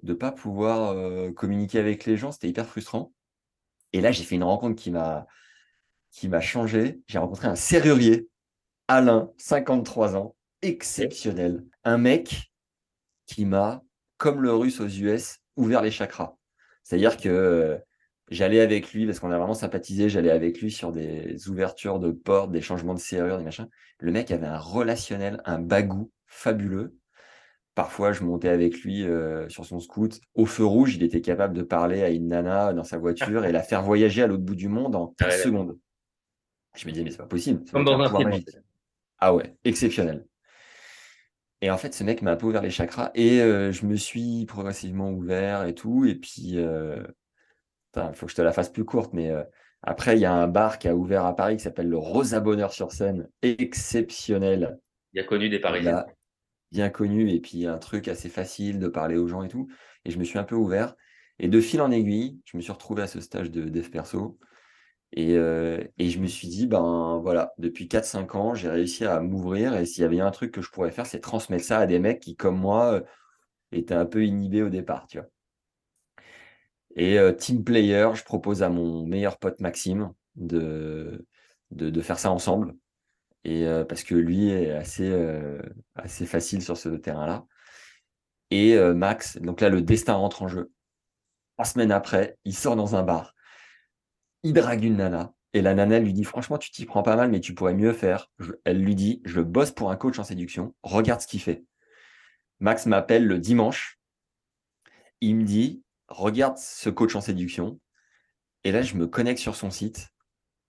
de 0.03 0.13
pas 0.13 0.31
pouvoir 0.31 0.95
communiquer 1.33 1.79
avec 1.79 2.05
les 2.05 2.17
gens. 2.17 2.31
C'était 2.31 2.49
hyper 2.49 2.67
frustrant. 2.67 3.13
Et 3.93 4.01
là, 4.01 4.11
j'ai 4.11 4.23
fait 4.23 4.35
une 4.35 4.43
rencontre 4.43 4.75
qui 4.75 4.91
m'a 4.91 5.27
qui 6.15 6.29
m'a 6.29 6.41
changé. 6.41 7.01
J'ai 7.07 7.17
rencontré 7.17 7.47
un 7.47 7.55
serrurier, 7.55 8.29
Alain, 8.87 9.31
53 9.37 10.15
ans, 10.15 10.35
exceptionnel. 10.61 11.65
Un 11.83 11.97
mec 11.97 12.51
qui 13.25 13.45
m'a, 13.45 13.83
comme 14.17 14.41
le 14.41 14.53
russe 14.53 14.79
aux 14.79 14.87
US, 14.87 15.39
ouvert 15.57 15.81
les 15.81 15.91
chakras. 15.91 16.37
C'est-à-dire 16.83 17.17
que 17.17 17.79
j'allais 18.29 18.61
avec 18.61 18.93
lui, 18.93 19.05
parce 19.05 19.19
qu'on 19.19 19.31
a 19.31 19.37
vraiment 19.37 19.53
sympathisé, 19.53 20.07
j'allais 20.07 20.31
avec 20.31 20.61
lui 20.61 20.71
sur 20.71 20.93
des 20.93 21.49
ouvertures 21.49 21.99
de 21.99 22.11
portes, 22.11 22.51
des 22.51 22.61
changements 22.61 22.93
de 22.93 22.99
serrure, 22.99 23.37
des 23.37 23.43
machins. 23.43 23.67
Le 23.99 24.11
mec 24.11 24.31
avait 24.31 24.47
un 24.47 24.59
relationnel, 24.59 25.41
un 25.45 25.59
bagou 25.59 26.11
fabuleux. 26.27 26.95
Parfois, 27.75 28.13
je 28.13 28.23
montais 28.23 28.47
avec 28.47 28.79
lui 28.83 29.03
euh, 29.03 29.49
sur 29.49 29.65
son 29.65 29.81
scoot. 29.81 30.21
Au 30.33 30.45
feu 30.45 30.63
rouge, 30.63 30.95
il 30.95 31.03
était 31.03 31.19
capable 31.19 31.53
de 31.53 31.61
parler 31.61 32.03
à 32.03 32.09
une 32.09 32.29
nana 32.29 32.73
dans 32.73 32.85
sa 32.85 32.97
voiture 32.97 33.43
et 33.43 33.51
la 33.51 33.61
faire 33.61 33.83
voyager 33.83 34.23
à 34.23 34.27
l'autre 34.27 34.43
bout 34.43 34.55
du 34.55 34.69
monde 34.69 34.95
en 34.95 35.07
15 35.17 35.43
secondes. 35.43 35.77
Je 36.77 36.87
me 36.87 36.93
disais, 36.93 37.03
mais 37.03 37.11
c'est 37.11 37.17
pas 37.17 37.25
possible. 37.25 37.69
Comme 37.69 37.83
dans 37.83 37.99
un 37.99 38.09
film. 38.17 38.43
Ah 39.19 39.35
ouais, 39.35 39.55
exceptionnel. 39.65 40.25
Et 41.59 41.69
en 41.69 41.77
fait, 41.77 41.93
ce 41.93 42.05
mec 42.05 42.21
m'a 42.21 42.31
un 42.31 42.35
peu 42.37 42.47
ouvert 42.47 42.61
les 42.61 42.69
chakras 42.69 43.11
et 43.13 43.41
euh, 43.41 43.73
je 43.73 43.85
me 43.85 43.97
suis 43.97 44.45
progressivement 44.45 45.11
ouvert 45.11 45.65
et 45.65 45.75
tout. 45.75 46.05
Et 46.05 46.15
puis, 46.15 46.53
euh, 46.55 47.03
il 47.97 48.13
faut 48.13 48.25
que 48.25 48.31
je 48.31 48.37
te 48.37 48.41
la 48.41 48.53
fasse 48.53 48.69
plus 48.69 48.85
courte, 48.85 49.11
mais 49.13 49.33
après, 49.81 50.15
il 50.15 50.21
y 50.21 50.25
a 50.25 50.33
un 50.33 50.47
bar 50.47 50.79
qui 50.79 50.87
a 50.87 50.95
ouvert 50.95 51.25
à 51.25 51.35
Paris 51.35 51.57
qui 51.57 51.63
s'appelle 51.63 51.89
le 51.89 51.97
Rosa 51.97 52.39
Bonheur 52.39 52.71
sur 52.71 52.93
scène, 52.93 53.27
exceptionnel. 53.41 54.79
Il 55.11 55.19
a 55.19 55.23
connu 55.23 55.49
des 55.49 55.59
Parisiens 55.59 56.05
bien 56.75 56.89
connu 56.89 57.31
et 57.31 57.39
puis 57.39 57.65
un 57.65 57.77
truc 57.77 58.07
assez 58.09 58.27
facile 58.29 58.79
de 58.79 58.87
parler 58.89 59.15
aux 59.17 59.27
gens 59.27 59.43
et 59.43 59.47
tout. 59.47 59.67
Et 60.03 60.11
je 60.11 60.19
me 60.19 60.25
suis 60.25 60.37
un 60.37 60.43
peu 60.43 60.55
ouvert. 60.55 60.95
Et 61.39 61.47
de 61.47 61.61
fil 61.61 61.81
en 61.81 61.89
aiguille, 61.91 62.41
je 62.45 62.57
me 62.57 62.61
suis 62.61 62.71
retrouvé 62.71 63.03
à 63.03 63.07
ce 63.07 63.21
stage 63.21 63.49
de 63.49 63.69
dev 63.69 63.89
perso. 63.89 64.37
Et, 65.13 65.35
euh, 65.37 65.81
et 65.97 66.09
je 66.09 66.19
me 66.19 66.27
suis 66.27 66.49
dit, 66.49 66.67
ben 66.67 67.19
voilà, 67.23 67.53
depuis 67.57 67.87
4-5 67.87 68.35
ans, 68.35 68.55
j'ai 68.55 68.69
réussi 68.69 69.05
à 69.05 69.21
m'ouvrir. 69.21 69.75
Et 69.75 69.85
s'il 69.85 70.01
y 70.01 70.05
avait 70.05 70.19
un 70.19 70.31
truc 70.31 70.51
que 70.51 70.61
je 70.61 70.69
pourrais 70.69 70.91
faire, 70.91 71.05
c'est 71.05 71.21
transmettre 71.21 71.63
ça 71.63 71.79
à 71.79 71.85
des 71.87 71.99
mecs 71.99 72.19
qui, 72.19 72.35
comme 72.35 72.59
moi, 72.59 72.95
euh, 72.95 73.01
étaient 73.71 73.95
un 73.95 74.05
peu 74.05 74.25
inhibés 74.25 74.63
au 74.63 74.69
départ. 74.69 75.07
Tu 75.07 75.19
vois. 75.19 75.27
Et 76.97 77.17
euh, 77.19 77.31
team 77.31 77.63
player, 77.63 78.09
je 78.15 78.23
propose 78.23 78.63
à 78.63 78.69
mon 78.69 79.05
meilleur 79.05 79.37
pote 79.37 79.59
Maxime 79.61 80.11
de, 80.35 81.25
de, 81.71 81.89
de 81.89 82.01
faire 82.01 82.19
ça 82.19 82.31
ensemble 82.31 82.75
et 83.45 83.67
euh, 83.67 83.85
parce 83.85 84.03
que 84.03 84.15
lui 84.15 84.49
est 84.49 84.71
assez, 84.71 85.09
euh, 85.09 85.61
assez 85.93 86.25
facile 86.25 86.63
sur 86.63 86.75
ce 86.75 86.89
terrain-là. 86.89 87.45
Et 88.49 88.73
euh, 88.75 88.93
Max, 88.95 89.37
donc 89.37 89.61
là, 89.61 89.69
le 89.69 89.81
destin 89.83 90.15
rentre 90.15 90.41
en 90.41 90.47
jeu. 90.47 90.71
Trois 91.53 91.65
semaines 91.65 91.91
après, 91.91 92.37
il 92.43 92.55
sort 92.55 92.75
dans 92.75 92.95
un 92.95 93.03
bar. 93.03 93.35
Il 94.43 94.53
drague 94.53 94.83
une 94.83 94.97
nana. 94.97 95.33
Et 95.53 95.61
la 95.61 95.75
nana 95.75 95.99
lui 95.99 96.11
dit 96.11 96.23
Franchement, 96.23 96.57
tu 96.57 96.71
t'y 96.71 96.85
prends 96.85 97.03
pas 97.03 97.15
mal, 97.15 97.29
mais 97.29 97.39
tu 97.39 97.53
pourrais 97.53 97.75
mieux 97.75 97.93
faire. 97.93 98.31
elle 98.65 98.81
lui 98.81 98.95
dit 98.95 99.21
Je 99.25 99.41
bosse 99.41 99.71
pour 99.71 99.91
un 99.91 99.95
coach 99.95 100.17
en 100.17 100.23
séduction. 100.23 100.75
Regarde 100.81 101.21
ce 101.21 101.27
qu'il 101.27 101.41
fait. 101.41 101.63
Max 102.59 102.87
m'appelle 102.87 103.27
le 103.27 103.37
dimanche. 103.37 103.99
Il 105.21 105.35
me 105.35 105.43
dit 105.43 105.83
Regarde 106.07 106.57
ce 106.57 106.89
coach 106.89 107.15
en 107.15 107.21
séduction. 107.21 107.79
Et 108.63 108.71
là, 108.71 108.81
je 108.81 108.95
me 108.95 109.05
connecte 109.05 109.39
sur 109.39 109.55
son 109.55 109.69
site. 109.69 110.07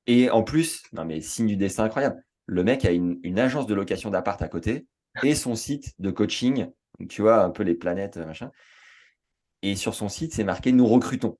Et 0.06 0.30
en 0.30 0.42
plus, 0.42 0.82
non 0.92 1.06
mais 1.06 1.22
signe 1.22 1.46
du 1.46 1.56
destin 1.56 1.84
incroyable 1.84 2.25
le 2.46 2.64
mec 2.64 2.84
a 2.84 2.92
une, 2.92 3.38
agence 3.38 3.66
de 3.66 3.74
location 3.74 4.10
d'appart 4.10 4.40
à 4.40 4.48
côté 4.48 4.86
et 5.22 5.34
son 5.34 5.54
site 5.54 5.94
de 5.98 6.10
coaching. 6.10 6.70
tu 7.08 7.22
vois, 7.22 7.42
un 7.42 7.50
peu 7.50 7.62
les 7.62 7.74
planètes, 7.74 8.16
machin. 8.16 8.50
Et 9.62 9.74
sur 9.74 9.94
son 9.94 10.08
site, 10.08 10.34
c'est 10.34 10.44
marqué 10.44 10.72
Nous 10.72 10.86
recrutons. 10.86 11.38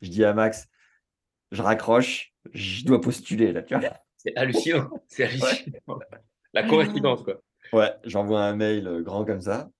Je 0.00 0.10
dis 0.10 0.24
à 0.24 0.32
Max, 0.32 0.68
je 1.52 1.62
raccroche, 1.62 2.32
je 2.52 2.84
dois 2.84 3.00
postuler 3.00 3.52
là, 3.52 3.62
tu 3.62 3.76
vois. 3.76 3.90
C'est 4.16 4.36
hallucinant. 4.36 4.90
C'est 5.08 5.24
hallucinant. 5.24 5.98
La 6.52 6.64
coïncidence, 6.64 7.22
quoi. 7.22 7.40
Ouais, 7.72 7.92
j'envoie 8.04 8.42
un 8.42 8.56
mail 8.56 8.86
euh, 8.86 9.02
grand 9.02 9.24
comme 9.24 9.40
ça. 9.40 9.70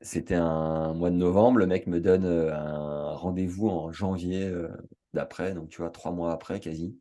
C'était 0.00 0.34
un 0.34 0.92
mois 0.92 1.10
de 1.10 1.16
novembre. 1.16 1.58
Le 1.58 1.66
mec 1.66 1.86
me 1.86 2.00
donne 2.00 2.26
euh, 2.26 2.54
un 2.54 3.14
rendez-vous 3.14 3.68
en 3.68 3.92
janvier 3.92 4.44
euh, 4.44 4.68
d'après, 5.14 5.54
donc 5.54 5.70
tu 5.70 5.78
vois, 5.78 5.90
trois 5.90 6.12
mois 6.12 6.32
après 6.32 6.60
quasi. 6.60 6.98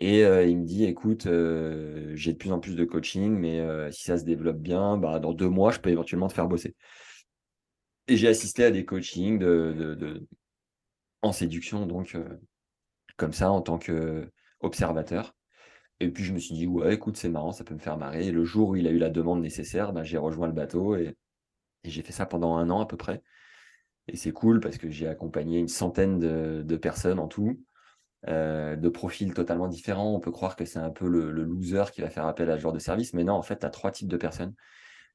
Et 0.00 0.20
il 0.22 0.58
me 0.58 0.64
dit, 0.64 0.84
écoute, 0.84 1.24
j'ai 1.24 2.32
de 2.32 2.38
plus 2.38 2.52
en 2.52 2.60
plus 2.60 2.76
de 2.76 2.84
coaching, 2.84 3.32
mais 3.32 3.90
si 3.90 4.04
ça 4.04 4.16
se 4.18 4.24
développe 4.24 4.58
bien, 4.58 4.96
bah, 4.96 5.18
dans 5.18 5.32
deux 5.32 5.48
mois, 5.48 5.72
je 5.72 5.80
peux 5.80 5.90
éventuellement 5.90 6.28
te 6.28 6.34
faire 6.34 6.48
bosser. 6.48 6.76
Et 8.06 8.16
j'ai 8.16 8.28
assisté 8.28 8.64
à 8.64 8.70
des 8.70 8.84
coachings 8.84 9.38
de, 9.38 10.26
en 11.22 11.32
séduction, 11.32 11.86
donc 11.86 12.16
comme 13.16 13.32
ça, 13.32 13.50
en 13.50 13.60
tant 13.60 13.78
qu'observateur. 13.78 15.34
Et 16.00 16.10
puis 16.10 16.24
je 16.24 16.32
me 16.32 16.38
suis 16.38 16.54
dit, 16.54 16.66
ouais, 16.66 16.94
écoute, 16.94 17.16
c'est 17.16 17.28
marrant, 17.28 17.52
ça 17.52 17.64
peut 17.64 17.74
me 17.74 17.80
faire 17.80 17.98
marrer. 17.98 18.28
Et 18.28 18.32
le 18.32 18.44
jour 18.44 18.70
où 18.70 18.76
il 18.76 18.86
a 18.86 18.90
eu 18.90 18.98
la 18.98 19.10
demande 19.10 19.40
nécessaire, 19.40 19.92
bah, 19.92 20.04
j'ai 20.04 20.18
rejoint 20.18 20.46
le 20.46 20.52
bateau 20.52 20.96
et, 20.96 21.16
j'ai 21.84 22.02
fait 22.02 22.12
ça 22.12 22.26
pendant 22.26 22.56
un 22.56 22.70
an 22.70 22.80
à 22.80 22.86
peu 22.86 22.96
près. 22.96 23.22
Et 24.08 24.16
c'est 24.16 24.32
cool 24.32 24.60
parce 24.60 24.78
que 24.78 24.90
j'ai 24.90 25.06
accompagné 25.06 25.58
une 25.58 25.68
centaine 25.68 26.18
de 26.18 26.76
personnes 26.76 27.18
en 27.18 27.28
tout. 27.28 27.62
Euh, 28.26 28.74
de 28.74 28.88
profils 28.88 29.32
totalement 29.32 29.68
différents. 29.68 30.12
On 30.12 30.18
peut 30.18 30.32
croire 30.32 30.56
que 30.56 30.64
c'est 30.64 30.80
un 30.80 30.90
peu 30.90 31.06
le, 31.06 31.30
loser 31.30 31.84
qui 31.92 32.00
va 32.00 32.10
faire 32.10 32.26
appel 32.26 32.50
à 32.50 32.56
ce 32.56 32.62
genre 32.62 32.72
de 32.72 32.80
service, 32.80 33.14
mais 33.14 33.22
non, 33.22 33.34
en 33.34 33.42
fait, 33.42 33.60
tu 33.60 33.66
as 33.66 33.70
trois 33.70 33.92
types 33.92 34.08
de 34.08 34.16
personnes. 34.16 34.54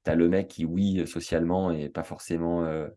Tu 0.05 0.11
as 0.11 0.15
le 0.15 0.29
mec 0.29 0.47
qui, 0.47 0.63
oui, 0.63 1.05
socialement, 1.05 1.69
est 1.71 1.89
pas 1.89 2.03
forcément 2.03 2.63
euh, 2.63 2.87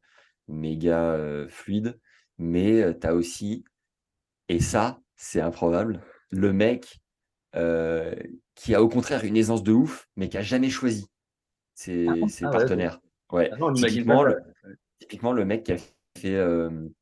méga 0.47 1.11
euh, 1.11 1.49
fluide, 1.49 1.99
mais 2.39 2.97
tu 3.01 3.07
as 3.07 3.15
aussi, 3.15 3.65
et 4.49 4.61
ça, 4.61 5.01
c'est 5.17 5.41
improbable, 5.41 6.01
le 6.31 6.53
mec 6.53 7.01
qui 8.55 8.75
a 8.75 8.83
au 8.83 8.89
contraire 8.89 9.25
une 9.25 9.37
aisance 9.37 9.63
de 9.63 9.73
ouf, 9.73 10.09
mais 10.15 10.29
qui 10.29 10.37
a 10.37 10.43
jamais 10.43 10.69
choisi 10.69 11.07
ses, 11.75 12.07
ah 12.07 12.51
partenaires. 12.51 13.01
Ouais. 13.33 13.51
Ah 13.51 13.73
typiquement, 13.75 14.23
le, 14.23 14.39
typiquement, 15.01 15.33
le 15.33 15.47
mec 15.47 15.65
qui 15.65 15.73
a 15.73 15.79
fait 16.19 16.39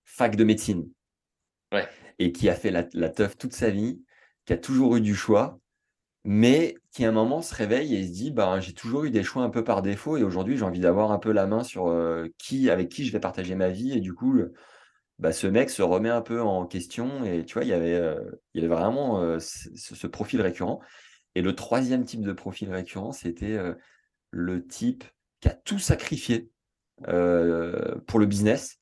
fac 0.05 0.37
de 0.37 0.45
médecine. 0.45 0.89
Et 2.19 2.33
qui 2.33 2.49
a 2.49 2.55
fait 2.55 2.71
la, 2.71 2.87
la 2.93 3.09
teuf 3.09 3.37
toute 3.37 3.55
sa 3.55 3.71
vie, 3.71 4.03
qui 4.47 4.53
a 4.53 4.59
toujours 4.59 4.97
eu 4.97 5.01
du 5.01 5.15
choix, 5.15 5.59
mais 6.25 6.75
qui 6.91 7.05
à 7.05 7.11
un 7.11 7.13
moment 7.13 7.43
se 7.43 7.55
réveille 7.55 7.95
et 7.95 8.07
se 8.07 8.13
dit 8.13 8.31
bah, 8.31 8.59
j'ai 8.61 8.73
toujours 8.73 9.05
eu 9.05 9.11
des 9.11 9.23
choix 9.23 9.43
un 9.43 9.51
peu 9.51 9.63
par 9.63 9.83
défaut 9.83 10.17
et 10.17 10.23
aujourd'hui 10.23 10.57
j'ai 10.57 10.65
envie 10.65 10.81
d'avoir 10.81 11.13
un 11.13 11.19
peu 11.19 11.33
la 11.33 11.47
main 11.47 11.63
sur 11.63 11.89
euh, 11.89 12.29
qui 12.39 12.71
avec 12.71 12.89
qui 12.89 13.05
je 13.05 13.13
vais 13.13 13.21
partager 13.21 13.55
ma 13.55 13.69
vie. 13.69 13.93
Et 13.93 14.01
du 14.01 14.15
coup 14.15 14.41
bah, 15.19 15.33
ce 15.33 15.47
mec 15.47 15.71
se 15.71 15.83
remet 15.83 16.09
un 16.09 16.23
peu 16.23 16.41
en 16.41 16.67
question 16.67 17.25
et 17.25 17.45
tu 17.45 17.55
vois 17.55 17.65
il 17.65 17.69
y 17.69 17.75
avait 17.75 17.95
euh, 17.95 18.19
il 18.55 18.63
y 18.63 18.65
avait 18.65 18.75
vraiment 18.75 19.21
euh, 19.21 19.39
ce, 19.39 20.07
profil 20.07 20.41
récurrent. 20.41 20.81
Et 21.35 21.43
le 21.43 21.55
troisième 21.55 22.05
type 22.05 22.23
de 22.23 22.33
profil 22.33 22.73
récurrent 22.73 23.13
c'était 23.13 23.59
le 24.31 24.67
type 24.67 25.05
qui 25.41 25.49
a 25.49 25.55
tout 25.55 25.79
sacrifié 25.79 26.49
pour 27.03 28.19
le 28.19 28.27
business 28.27 28.79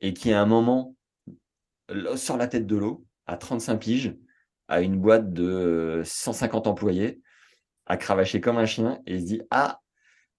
et 0.00 0.14
qui 0.14 0.32
à 0.32 0.40
un 0.40 0.46
moment 0.46 0.94
sort 2.16 2.36
la 2.36 2.46
tête 2.46 2.66
de 2.66 2.76
l'eau 2.76 3.06
à 3.26 3.36
35 3.36 3.78
piges, 3.78 4.16
à 4.68 4.80
une 4.80 4.98
boîte 4.98 5.32
de 5.32 6.02
150 6.04 6.66
employés, 6.66 7.20
à 7.86 7.96
cravacher 7.96 8.40
comme 8.40 8.58
un 8.58 8.66
chien 8.66 9.00
et 9.06 9.18
se 9.18 9.24
dit 9.24 9.42
Ah, 9.50 9.80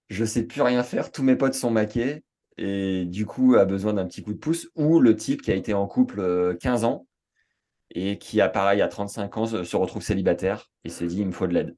je 0.08 0.24
sais 0.24 0.44
plus 0.44 0.62
rien 0.62 0.82
faire, 0.82 1.12
tous 1.12 1.22
mes 1.22 1.36
potes 1.36 1.54
sont 1.54 1.70
maqués 1.70 2.24
et 2.58 3.04
du 3.06 3.26
coup 3.26 3.56
a 3.56 3.64
besoin 3.64 3.94
d'un 3.94 4.06
petit 4.06 4.22
coup 4.22 4.32
de 4.32 4.38
pouce. 4.38 4.68
Ou 4.74 5.00
le 5.00 5.16
type 5.16 5.42
qui 5.42 5.52
a 5.52 5.54
été 5.54 5.74
en 5.74 5.86
couple 5.86 6.56
15 6.60 6.84
euh, 6.84 6.86
ans 6.86 7.06
et 7.94 8.18
qui, 8.18 8.40
à 8.40 8.48
pareil, 8.48 8.80
à 8.80 8.88
35 8.88 9.36
ans, 9.36 9.46
se 9.46 9.76
retrouve 9.76 10.02
célibataire 10.02 10.70
et 10.84 10.88
se 10.88 11.04
dit 11.04 11.20
Il 11.20 11.26
me 11.26 11.32
faut 11.32 11.46
de 11.46 11.54
l'aide. 11.54 11.76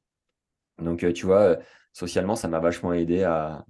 Donc, 0.78 1.04
euh, 1.04 1.12
tu 1.12 1.26
vois, 1.26 1.40
euh, 1.40 1.56
socialement, 1.92 2.36
ça 2.36 2.48
m'a 2.48 2.60
vachement 2.60 2.92
aidé 2.92 3.22
à, 3.24 3.64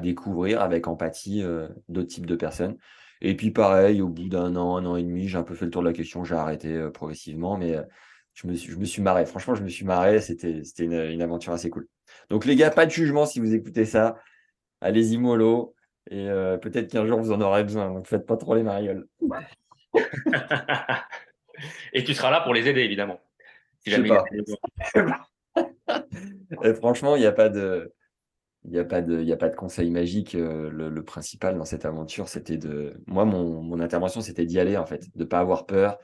découvrir 0.00 0.62
avec 0.62 0.86
empathie 0.88 1.44
d'autres 1.90 2.08
types 2.08 2.24
de 2.24 2.36
personnes. 2.36 2.78
Et 3.26 3.34
puis 3.34 3.50
pareil, 3.50 4.02
au 4.02 4.08
bout 4.08 4.28
d'un 4.28 4.54
an, 4.54 4.76
un 4.76 4.84
an 4.84 4.96
et 4.96 5.02
demi, 5.02 5.28
j'ai 5.28 5.38
un 5.38 5.44
peu 5.44 5.54
fait 5.54 5.64
le 5.64 5.70
tour 5.70 5.80
de 5.80 5.88
la 5.88 5.94
question, 5.94 6.24
j'ai 6.24 6.34
arrêté 6.34 6.74
euh, 6.74 6.90
progressivement, 6.90 7.56
mais 7.56 7.74
euh, 7.74 7.82
je, 8.34 8.46
me 8.46 8.54
suis, 8.54 8.70
je 8.70 8.76
me 8.76 8.84
suis 8.84 9.00
marré. 9.00 9.24
Franchement, 9.24 9.54
je 9.54 9.62
me 9.62 9.68
suis 9.68 9.86
marré, 9.86 10.20
c'était 10.20 10.60
une, 10.80 10.92
une 10.92 11.22
aventure 11.22 11.54
assez 11.54 11.70
cool. 11.70 11.88
Donc 12.28 12.44
les 12.44 12.54
gars, 12.54 12.70
pas 12.70 12.84
de 12.84 12.90
jugement 12.90 13.24
si 13.24 13.40
vous 13.40 13.54
écoutez 13.54 13.86
ça. 13.86 14.18
Allez-y 14.82 15.16
mollo. 15.16 15.74
Et 16.10 16.28
euh, 16.28 16.58
peut-être 16.58 16.90
qu'un 16.90 17.06
jour 17.06 17.18
vous 17.18 17.32
en 17.32 17.40
aurez 17.40 17.64
besoin. 17.64 17.90
Donc 17.90 18.06
faites 18.06 18.26
pas 18.26 18.36
trop 18.36 18.54
les 18.54 18.62
marioles. 18.62 19.06
et 21.94 22.04
tu 22.04 22.12
seras 22.12 22.30
là 22.30 22.42
pour 22.42 22.52
les 22.52 22.68
aider, 22.68 22.82
évidemment. 22.82 23.22
Si 23.80 23.90
je 23.90 24.02
sais 24.02 24.06
pas. 24.06 24.22
franchement, 26.78 27.16
il 27.16 27.20
n'y 27.20 27.26
a 27.26 27.32
pas 27.32 27.48
de. 27.48 27.90
Il 28.64 28.70
n'y 28.70 28.78
a, 28.78 28.84
pas 28.84 29.02
de, 29.02 29.30
a 29.30 29.36
pas 29.36 29.50
de 29.50 29.56
conseil 29.56 29.90
magique. 29.90 30.34
Euh, 30.34 30.70
le, 30.70 31.04
principal 31.04 31.58
dans 31.58 31.66
cette 31.66 31.84
aventure, 31.84 32.28
c'était 32.28 32.56
de. 32.56 32.94
Moi, 33.06 33.26
mon, 33.26 33.78
intervention, 33.80 34.22
c'était 34.22 34.46
d'y 34.46 34.58
aller, 34.58 34.78
en 34.78 34.86
fait, 34.86 35.14
de 35.14 35.24
ne 35.24 35.28
pas 35.28 35.38
avoir 35.38 35.66
peur, 35.66 35.98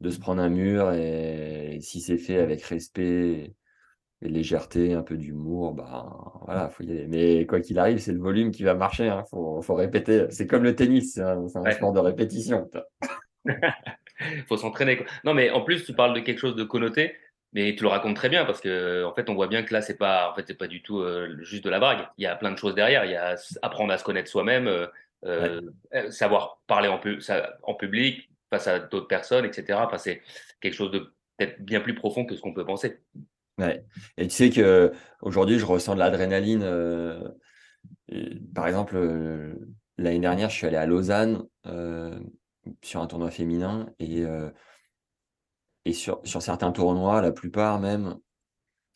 de 0.00 0.10
se 0.10 0.20
prendre 0.20 0.40
un 0.40 0.48
mur. 0.48 0.92
Et, 0.92 1.78
si 1.80 2.00
c'est 2.00 2.18
fait 2.18 2.38
avec 2.38 2.62
respect 2.62 3.54
et 4.22 4.28
légèreté, 4.28 4.94
un 4.94 5.02
peu 5.02 5.16
d'humour, 5.16 5.74
bah 5.74 6.40
voilà, 6.44 6.68
faut 6.68 6.84
y 6.84 6.90
aller. 6.92 7.08
Mais 7.08 7.44
quoi 7.44 7.60
qu'il 7.60 7.78
arrive, 7.78 7.98
c'est 7.98 8.12
le 8.12 8.20
volume 8.20 8.52
qui 8.52 8.62
va 8.62 8.74
marcher. 8.74 9.06
Il 9.06 9.10
hein. 9.10 9.24
faut, 9.28 9.60
faut, 9.60 9.74
répéter. 9.74 10.26
C'est 10.30 10.46
comme 10.46 10.62
le 10.62 10.76
tennis, 10.76 11.14
c'est 11.14 11.22
un, 11.22 11.48
sport 11.72 11.92
de 11.92 12.00
répétition. 12.00 12.70
Il 13.44 14.44
faut 14.48 14.56
s'entraîner. 14.56 15.04
Non, 15.24 15.34
mais 15.34 15.50
en 15.50 15.62
plus, 15.62 15.84
tu 15.84 15.92
parles 15.92 16.14
de 16.14 16.20
quelque 16.20 16.38
chose 16.38 16.54
de 16.54 16.64
connoté, 16.64 17.16
mais 17.52 17.74
tu 17.74 17.82
le 17.84 17.88
racontes 17.88 18.16
très 18.16 18.28
bien 18.28 18.44
parce 18.44 18.60
que 18.60 19.04
en 19.04 19.14
fait, 19.14 19.30
on 19.30 19.34
voit 19.34 19.46
bien 19.46 19.62
que 19.62 19.72
là, 19.72 19.80
c'est 19.80 19.96
pas, 19.96 20.30
en 20.30 20.34
fait, 20.34 20.44
c'est 20.46 20.58
pas 20.58 20.66
du 20.66 20.82
tout 20.82 21.00
euh, 21.00 21.36
juste 21.42 21.64
de 21.64 21.70
la 21.70 21.78
brague. 21.78 22.06
Il 22.18 22.24
y 22.24 22.26
a 22.26 22.36
plein 22.36 22.52
de 22.52 22.58
choses 22.58 22.74
derrière. 22.74 23.04
Il 23.04 23.12
y 23.12 23.16
a 23.16 23.36
apprendre 23.62 23.92
à 23.92 23.98
se 23.98 24.04
connaître 24.04 24.28
soi-même, 24.28 24.66
euh, 24.66 24.86
euh, 25.24 26.10
savoir 26.10 26.60
parler 26.66 26.88
en, 26.88 27.00
en 27.62 27.74
public 27.74 28.28
face 28.50 28.66
à 28.66 28.78
d'autres 28.78 29.08
personnes, 29.08 29.44
etc. 29.44 29.78
Enfin, 29.82 29.98
c'est 29.98 30.22
quelque 30.60 30.74
chose 30.74 30.90
de 30.90 31.12
peut-être 31.36 31.60
bien 31.62 31.80
plus 31.80 31.94
profond 31.94 32.24
que 32.24 32.34
ce 32.34 32.40
qu'on 32.40 32.54
peut 32.54 32.66
penser. 32.66 33.00
Ouais. 33.58 33.84
Et 34.18 34.26
tu 34.26 34.34
sais 34.34 34.50
que 34.50 34.92
aujourd'hui, 35.22 35.58
je 35.58 35.64
ressens 35.64 35.94
de 35.94 36.00
l'adrénaline. 36.00 36.62
Euh, 36.62 37.28
par 38.54 38.66
exemple, 38.66 38.98
l'année 39.96 40.18
dernière, 40.18 40.50
je 40.50 40.56
suis 40.56 40.66
allé 40.66 40.76
à 40.76 40.86
Lausanne 40.86 41.46
sur 42.82 43.00
un 43.00 43.06
tournoi 43.06 43.30
féminin 43.30 43.88
et, 43.98 44.24
et 45.86 45.92
sur, 45.92 46.20
sur 46.24 46.42
certains 46.42 46.72
tournois, 46.72 47.22
la 47.22 47.30
plupart 47.30 47.78
même, 47.78 48.16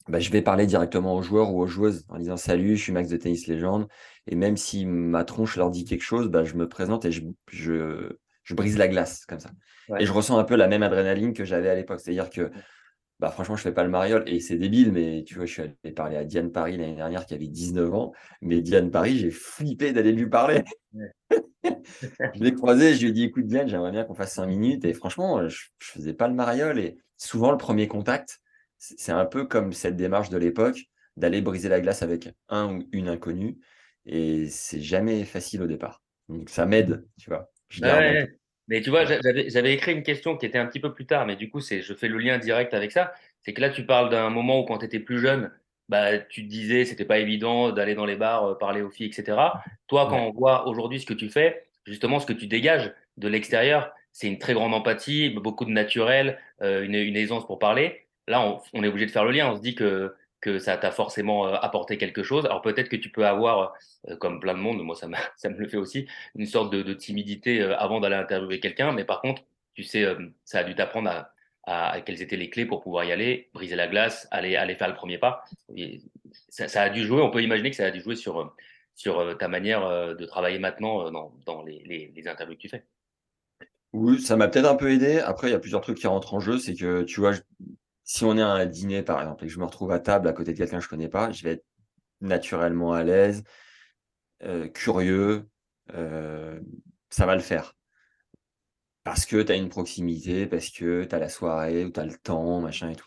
bah, 0.08 0.18
je 0.18 0.30
vais 0.30 0.42
parler 0.42 0.66
directement 0.66 1.14
aux 1.14 1.22
joueurs 1.22 1.52
ou 1.54 1.60
aux 1.60 1.68
joueuses 1.68 2.04
en 2.08 2.18
disant 2.18 2.36
salut, 2.36 2.76
je 2.76 2.82
suis 2.82 2.92
Max 2.92 3.08
de 3.08 3.16
Tennis 3.16 3.46
Légende. 3.46 3.86
Et 4.26 4.34
même 4.34 4.56
si 4.56 4.86
ma 4.86 5.24
tronche 5.24 5.56
leur 5.56 5.70
dit 5.70 5.84
quelque 5.84 6.02
chose, 6.02 6.28
bah, 6.28 6.42
je 6.44 6.54
me 6.54 6.68
présente 6.68 7.04
et 7.04 7.12
je, 7.12 7.22
je, 7.48 8.10
je 8.42 8.54
brise 8.54 8.76
la 8.76 8.88
glace 8.88 9.24
comme 9.24 9.38
ça. 9.38 9.50
Et 10.00 10.04
je 10.04 10.12
ressens 10.12 10.36
un 10.36 10.44
peu 10.44 10.56
la 10.56 10.66
même 10.66 10.82
adrénaline 10.82 11.32
que 11.32 11.44
j'avais 11.44 11.70
à 11.70 11.76
l'époque. 11.76 12.00
C'est-à-dire 12.00 12.28
que 12.28 12.50
bah, 13.20 13.30
franchement, 13.30 13.54
je 13.54 13.62
fais 13.62 13.72
pas 13.72 13.84
le 13.84 13.90
mariole 13.90 14.24
et 14.26 14.40
c'est 14.40 14.56
débile, 14.56 14.92
mais 14.92 15.24
tu 15.24 15.34
vois, 15.34 15.44
je 15.44 15.52
suis 15.52 15.62
allé 15.62 15.92
parler 15.92 16.16
à 16.16 16.24
Diane 16.24 16.50
Paris 16.50 16.78
l'année 16.78 16.96
dernière 16.96 17.26
qui 17.26 17.34
avait 17.34 17.48
19 17.48 17.92
ans. 17.92 18.12
Mais 18.40 18.62
Diane 18.62 18.90
Paris, 18.90 19.18
j'ai 19.18 19.30
flippé 19.30 19.92
d'aller 19.92 20.12
lui 20.12 20.26
parler. 20.26 20.64
je 21.62 22.42
l'ai 22.42 22.54
croisé, 22.54 22.94
je 22.94 23.02
lui 23.02 23.08
ai 23.10 23.12
dit 23.12 23.24
écoute, 23.24 23.46
Diane, 23.46 23.68
j'aimerais 23.68 23.90
bien 23.90 24.04
qu'on 24.04 24.14
fasse 24.14 24.32
5 24.32 24.46
minutes. 24.46 24.86
Et 24.86 24.94
franchement, 24.94 25.46
je, 25.50 25.68
ne 25.80 25.84
faisais 25.84 26.14
pas 26.14 26.28
le 26.28 26.34
mariole. 26.34 26.78
Et 26.78 26.96
souvent, 27.18 27.50
le 27.50 27.58
premier 27.58 27.88
contact, 27.88 28.40
c'est 28.78 29.12
un 29.12 29.26
peu 29.26 29.44
comme 29.44 29.74
cette 29.74 29.96
démarche 29.96 30.30
de 30.30 30.38
l'époque 30.38 30.80
d'aller 31.18 31.42
briser 31.42 31.68
la 31.68 31.82
glace 31.82 32.02
avec 32.02 32.30
un 32.48 32.72
ou 32.72 32.88
une 32.90 33.08
inconnue. 33.10 33.58
Et 34.06 34.48
c'est 34.48 34.80
jamais 34.80 35.24
facile 35.26 35.60
au 35.60 35.66
départ. 35.66 36.02
Donc 36.30 36.48
ça 36.48 36.64
m'aide, 36.64 37.04
tu 37.18 37.28
vois. 37.28 37.50
Je 37.68 37.82
mais 38.70 38.80
tu 38.82 38.90
vois, 38.90 39.04
j'avais 39.04 39.74
écrit 39.74 39.92
une 39.92 40.04
question 40.04 40.36
qui 40.36 40.46
était 40.46 40.56
un 40.56 40.66
petit 40.66 40.78
peu 40.78 40.94
plus 40.94 41.04
tard, 41.04 41.26
mais 41.26 41.34
du 41.34 41.50
coup, 41.50 41.60
je 41.60 41.92
fais 41.92 42.06
le 42.06 42.18
lien 42.18 42.38
direct 42.38 42.72
avec 42.72 42.92
ça. 42.92 43.12
C'est 43.42 43.52
que 43.52 43.60
là, 43.60 43.68
tu 43.68 43.84
parles 43.84 44.10
d'un 44.10 44.30
moment 44.30 44.60
où, 44.60 44.64
quand 44.64 44.78
tu 44.78 44.86
étais 44.86 45.00
plus 45.00 45.18
jeune, 45.18 45.50
bah, 45.88 46.18
tu 46.18 46.44
te 46.44 46.48
disais 46.48 46.84
c'était 46.84 47.04
pas 47.04 47.18
évident 47.18 47.72
d'aller 47.72 47.96
dans 47.96 48.04
les 48.06 48.14
bars, 48.14 48.44
euh, 48.44 48.54
parler 48.54 48.80
aux 48.80 48.90
filles, 48.90 49.08
etc. 49.08 49.36
Toi, 49.88 50.06
quand 50.08 50.24
on 50.24 50.30
voit 50.30 50.68
aujourd'hui 50.68 51.00
ce 51.00 51.06
que 51.06 51.14
tu 51.14 51.28
fais, 51.28 51.64
justement, 51.84 52.20
ce 52.20 52.26
que 52.26 52.32
tu 52.32 52.46
dégages 52.46 52.92
de 53.16 53.26
l'extérieur, 53.26 53.92
c'est 54.12 54.28
une 54.28 54.38
très 54.38 54.54
grande 54.54 54.72
empathie, 54.72 55.30
beaucoup 55.30 55.64
de 55.64 55.72
naturel, 55.72 56.38
euh, 56.62 56.84
une, 56.84 57.16
aisance 57.16 57.44
pour 57.46 57.58
parler. 57.58 58.06
Là, 58.28 58.40
on, 58.40 58.60
on, 58.72 58.84
est 58.84 58.88
obligé 58.88 59.06
de 59.06 59.10
faire 59.10 59.24
le 59.24 59.32
lien. 59.32 59.50
On 59.50 59.56
se 59.56 59.62
dit 59.62 59.74
que 59.74 60.14
que 60.40 60.58
ça 60.58 60.76
t'a 60.76 60.90
forcément 60.90 61.46
euh, 61.46 61.54
apporté 61.60 61.98
quelque 61.98 62.22
chose. 62.22 62.44
Alors 62.46 62.62
peut-être 62.62 62.88
que 62.88 62.96
tu 62.96 63.10
peux 63.10 63.26
avoir, 63.26 63.74
euh, 64.08 64.16
comme 64.16 64.40
plein 64.40 64.54
de 64.54 64.58
monde, 64.58 64.82
moi 64.82 64.96
ça, 64.96 65.08
ça 65.36 65.48
me 65.48 65.56
le 65.56 65.68
fait 65.68 65.76
aussi, 65.76 66.06
une 66.34 66.46
sorte 66.46 66.72
de, 66.72 66.92
timidité 66.94 67.60
euh, 67.60 67.76
avant 67.78 68.00
d'aller 68.00 68.16
interviewer 68.16 68.60
quelqu'un, 68.60 68.92
mais 68.92 69.04
par 69.04 69.20
contre, 69.20 69.42
tu 69.74 69.84
sais, 69.84 70.04
ça 70.44 70.60
a 70.60 70.64
dû 70.64 70.74
t'apprendre 70.74 71.10
à, 71.10 71.92
à, 71.92 72.00
quelles 72.00 72.22
étaient 72.22 72.36
les 72.36 72.50
clés 72.50 72.66
pour 72.66 72.82
pouvoir 72.82 73.04
y 73.04 73.12
aller, 73.12 73.48
briser 73.54 73.76
la 73.76 73.86
glace, 73.86 74.26
aller, 74.30 74.56
aller 74.56 74.74
faire 74.74 74.88
le 74.88 74.94
premier 74.94 75.16
pas. 75.18 75.44
ça, 76.48 76.82
a 76.82 76.90
dû 76.90 77.04
jouer, 77.04 77.22
on 77.22 77.30
peut 77.30 77.42
imaginer 77.42 77.70
que 77.70 77.76
ça 77.76 77.86
a 77.86 77.90
dû 77.90 78.00
jouer 78.00 78.16
sur, 78.16 78.54
sur 78.94 79.38
ta 79.38 79.48
manière 79.48 80.16
de 80.16 80.26
travailler 80.26 80.58
maintenant 80.58 81.10
dans, 81.10 81.32
dans 81.46 81.62
les, 81.62 82.12
les, 82.14 82.28
interviews 82.28 82.56
que 82.56 82.60
tu 82.60 82.68
fais. 82.68 82.84
Oui, 83.92 84.20
ça 84.20 84.36
m'a 84.36 84.48
peut-être 84.48 84.68
un 84.68 84.76
peu 84.76 84.90
aidé. 84.90 85.20
Après, 85.20 85.48
il 85.48 85.52
y 85.52 85.54
a 85.54 85.60
plusieurs 85.60 85.80
trucs 85.80 85.98
qui 85.98 86.06
rentrent 86.08 86.34
en 86.34 86.40
jeu. 86.40 86.58
C'est 86.58 86.74
que, 86.74 87.02
tu 87.02 87.20
vois, 87.20 87.32
si 88.10 88.24
on 88.24 88.36
est 88.36 88.42
à 88.42 88.48
un 88.48 88.66
dîner, 88.66 89.04
par 89.04 89.20
exemple, 89.20 89.44
et 89.44 89.46
que 89.46 89.52
je 89.52 89.60
me 89.60 89.64
retrouve 89.64 89.92
à 89.92 90.00
table 90.00 90.26
à 90.26 90.32
côté 90.32 90.52
de 90.52 90.58
quelqu'un 90.58 90.78
que 90.78 90.82
je 90.82 90.88
ne 90.88 90.90
connais 90.90 91.08
pas, 91.08 91.30
je 91.30 91.44
vais 91.44 91.52
être 91.52 91.64
naturellement 92.20 92.92
à 92.92 93.04
l'aise, 93.04 93.44
euh, 94.42 94.66
curieux, 94.66 95.48
euh, 95.94 96.58
ça 97.08 97.24
va 97.24 97.36
le 97.36 97.40
faire. 97.40 97.76
Parce 99.04 99.26
que 99.26 99.40
tu 99.40 99.52
as 99.52 99.54
une 99.54 99.68
proximité, 99.68 100.48
parce 100.48 100.70
que 100.70 101.04
tu 101.04 101.14
as 101.14 101.20
la 101.20 101.28
soirée, 101.28 101.84
ou 101.84 101.90
tu 101.90 102.00
as 102.00 102.04
le 102.04 102.16
temps, 102.16 102.60
machin 102.60 102.90
et 102.90 102.96
tout. 102.96 103.06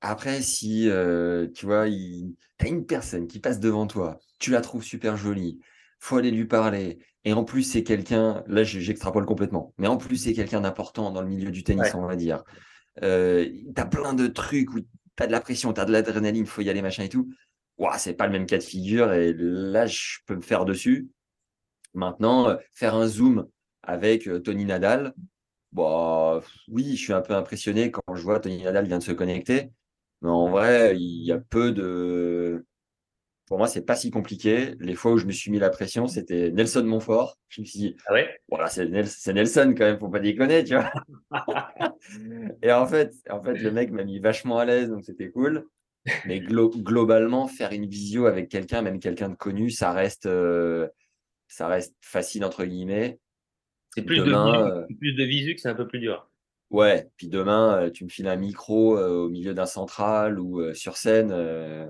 Après, 0.00 0.42
si 0.42 0.88
euh, 0.88 1.48
tu 1.52 1.66
vois, 1.66 1.88
tu 1.88 2.36
as 2.60 2.68
une 2.68 2.86
personne 2.86 3.26
qui 3.26 3.40
passe 3.40 3.58
devant 3.58 3.88
toi, 3.88 4.20
tu 4.38 4.52
la 4.52 4.60
trouves 4.60 4.84
super 4.84 5.16
jolie, 5.16 5.58
faut 5.98 6.18
aller 6.18 6.30
lui 6.30 6.46
parler. 6.46 7.00
Et 7.24 7.32
en 7.32 7.42
plus, 7.42 7.64
c'est 7.64 7.82
quelqu'un, 7.82 8.44
là 8.46 8.62
j'extrapole 8.62 9.26
complètement, 9.26 9.74
mais 9.76 9.88
en 9.88 9.96
plus, 9.96 10.18
c'est 10.18 10.34
quelqu'un 10.34 10.60
d'important 10.60 11.10
dans 11.10 11.20
le 11.20 11.28
milieu 11.28 11.50
du 11.50 11.64
tennis, 11.64 11.96
on 11.96 12.06
va 12.06 12.14
dire. 12.14 12.44
Euh, 13.02 13.44
tu 13.74 13.80
as 13.80 13.86
plein 13.86 14.14
de 14.14 14.26
trucs 14.26 14.72
où 14.74 14.80
tu 14.80 14.86
as 15.18 15.26
de 15.26 15.32
la 15.32 15.40
pression, 15.40 15.72
tu 15.72 15.80
as 15.80 15.84
de 15.84 15.92
l'adrénaline, 15.92 16.46
faut 16.46 16.62
y 16.62 16.70
aller, 16.70 16.82
machin 16.82 17.04
et 17.04 17.08
tout. 17.08 17.32
Ouah, 17.78 17.98
c'est 17.98 18.14
pas 18.14 18.26
le 18.26 18.32
même 18.32 18.46
cas 18.46 18.58
de 18.58 18.62
figure 18.62 19.12
et 19.12 19.32
là, 19.36 19.86
je 19.86 20.18
peux 20.26 20.36
me 20.36 20.42
faire 20.42 20.64
dessus. 20.64 21.08
Maintenant, 21.94 22.50
euh, 22.50 22.56
faire 22.74 22.94
un 22.94 23.06
zoom 23.06 23.48
avec 23.82 24.28
euh, 24.28 24.40
Tony 24.40 24.64
Nadal, 24.64 25.14
bah, 25.72 26.40
oui, 26.68 26.96
je 26.96 27.02
suis 27.02 27.12
un 27.12 27.22
peu 27.22 27.34
impressionné 27.34 27.90
quand 27.90 28.02
je 28.14 28.22
vois 28.22 28.40
Tony 28.40 28.62
Nadal 28.62 28.86
vient 28.86 28.98
de 28.98 29.02
se 29.04 29.12
connecter. 29.12 29.70
Mais 30.22 30.28
en 30.30 30.50
vrai, 30.50 30.96
il 30.96 31.24
y 31.24 31.32
a 31.32 31.38
peu 31.38 31.72
de, 31.72 32.66
pour 33.50 33.58
moi, 33.58 33.66
c'est 33.66 33.84
pas 33.84 33.96
si 33.96 34.12
compliqué. 34.12 34.76
Les 34.78 34.94
fois 34.94 35.10
où 35.10 35.18
je 35.18 35.26
me 35.26 35.32
suis 35.32 35.50
mis 35.50 35.58
la 35.58 35.70
pression, 35.70 36.06
c'était 36.06 36.52
Nelson 36.52 36.84
Montfort. 36.84 37.36
Je 37.48 37.60
me 37.60 37.66
suis 37.66 37.80
dit, 37.80 37.96
ah 38.06 38.12
ouais? 38.12 38.40
voilà, 38.48 38.68
c'est 38.68 38.86
Nelson 38.86 39.74
quand 39.76 39.86
même, 39.86 39.98
faut 39.98 40.08
pas 40.08 40.20
déconner, 40.20 40.62
tu 40.62 40.76
vois. 40.76 40.92
et 42.62 42.70
en 42.70 42.86
fait, 42.86 43.12
en 43.28 43.42
fait, 43.42 43.54
le 43.54 43.72
mec 43.72 43.90
m'a 43.90 44.04
mis 44.04 44.20
vachement 44.20 44.58
à 44.58 44.64
l'aise, 44.64 44.88
donc 44.88 45.04
c'était 45.04 45.32
cool. 45.32 45.66
Mais 46.26 46.38
globalement, 46.38 47.48
faire 47.48 47.72
une 47.72 47.86
visio 47.86 48.26
avec 48.26 48.48
quelqu'un, 48.48 48.82
même 48.82 49.00
quelqu'un 49.00 49.30
de 49.30 49.34
connu, 49.34 49.70
ça 49.70 49.90
reste, 49.90 50.26
euh, 50.26 50.86
ça 51.48 51.66
reste 51.66 51.96
facile 52.02 52.44
entre 52.44 52.64
guillemets. 52.64 53.18
C'est 53.96 54.02
plus, 54.02 54.18
de 54.18 54.30
visu, 54.30 54.96
plus 54.96 55.14
de 55.14 55.24
visu 55.24 55.54
que 55.56 55.60
c'est 55.60 55.68
un 55.68 55.74
peu 55.74 55.88
plus 55.88 55.98
dur. 55.98 56.30
Ouais, 56.70 57.08
puis 57.16 57.26
demain, 57.26 57.82
euh, 57.82 57.90
tu 57.90 58.04
me 58.04 58.10
files 58.10 58.28
un 58.28 58.36
micro 58.36 58.96
euh, 58.96 59.24
au 59.24 59.28
milieu 59.28 59.54
d'un 59.54 59.66
central 59.66 60.38
ou 60.38 60.72
sur 60.72 60.96
scène, 60.96 61.32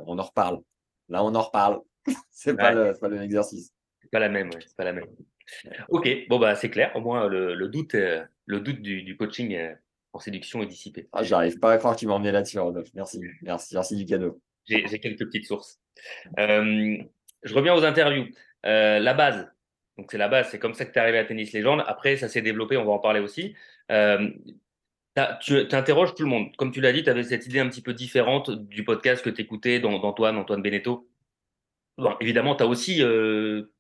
on 0.07 0.18
en 0.18 0.23
reparle. 0.23 0.62
Là, 1.11 1.25
on 1.25 1.35
en 1.35 1.42
reparle. 1.42 1.81
c'est 2.31 2.57
pas, 2.57 2.73
le, 2.73 2.94
pas 2.99 3.09
le 3.09 3.16
même 3.16 3.25
exercice. 3.25 3.73
C'est 4.01 4.11
pas 4.11 4.20
la 4.20 4.29
même, 4.29 4.51
c'est 4.53 4.77
pas 4.77 4.85
la 4.85 4.92
même. 4.92 5.07
Ok, 5.88 6.09
bon 6.29 6.38
bah 6.38 6.55
c'est 6.55 6.70
clair. 6.70 6.92
Au 6.94 7.01
moins 7.01 7.29
le, 7.29 7.68
doute, 7.68 7.94
euh, 7.96 8.25
le 8.46 8.61
doute 8.61 8.81
du, 8.81 9.16
coaching 9.16 9.55
euh, 9.55 9.75
en 10.12 10.20
séduction 10.20 10.62
est 10.62 10.66
dissipé. 10.66 11.09
Ah, 11.12 11.23
j'arrive 11.23 11.59
pas 11.59 11.73
à 11.73 11.79
croire 11.79 11.96
qu'il 11.96 12.09
m'a 12.09 12.14
emmené 12.14 12.33
là-dessus, 12.33 12.59
Merci, 12.94 13.20
merci, 13.42 13.75
merci 13.75 13.96
du 13.96 14.07
cadeau. 14.07 14.40
J'ai 14.66 14.85
quelques 15.01 15.27
petites 15.27 15.46
sources. 15.46 15.81
Euh, 16.38 16.96
je 17.42 17.55
reviens 17.55 17.75
aux 17.75 17.85
interviews. 17.85 18.29
la 18.62 19.14
base, 19.14 19.49
donc 19.99 20.12
c'est 20.12 20.18
la 20.18 20.29
base, 20.29 20.49
c'est 20.51 20.61
comme 20.61 20.75
ça 20.75 20.85
que 20.85 20.92
tu 20.92 20.99
es 20.99 21.03
arrivé 21.03 21.18
à 21.18 21.25
Tennis 21.25 21.53
Légende. 21.53 21.83
Après, 21.87 22.16
ça 22.16 22.29
s'est 22.29 22.42
développé, 22.42 22.77
on 22.77 22.85
va 22.85 22.92
en 22.92 23.01
parler 23.01 23.20
aussi 23.20 23.55
tu 25.40 25.66
interroges 25.73 26.14
tout 26.14 26.23
le 26.23 26.29
monde. 26.29 26.55
Comme 26.57 26.70
tu 26.70 26.81
l'as 26.81 26.92
dit, 26.92 27.03
tu 27.03 27.11
avais 27.11 27.25
cette 27.25 27.46
idée 27.46 27.61
un 27.61 27.68
petit 27.68 27.83
peu 27.83 27.94
différente 27.94 28.51
du 28.51 28.85
podcast 28.85 29.25
que 29.25 29.31
tu 29.31 29.42
écoutais 29.42 29.81
d'Antoine, 29.81 30.37
Antoine 30.37 30.62
Beneteau. 30.62 31.09
évidemment, 32.20 32.55
tu 32.55 32.62
as 32.62 32.66
aussi 32.66 33.03
euh, 33.03 33.73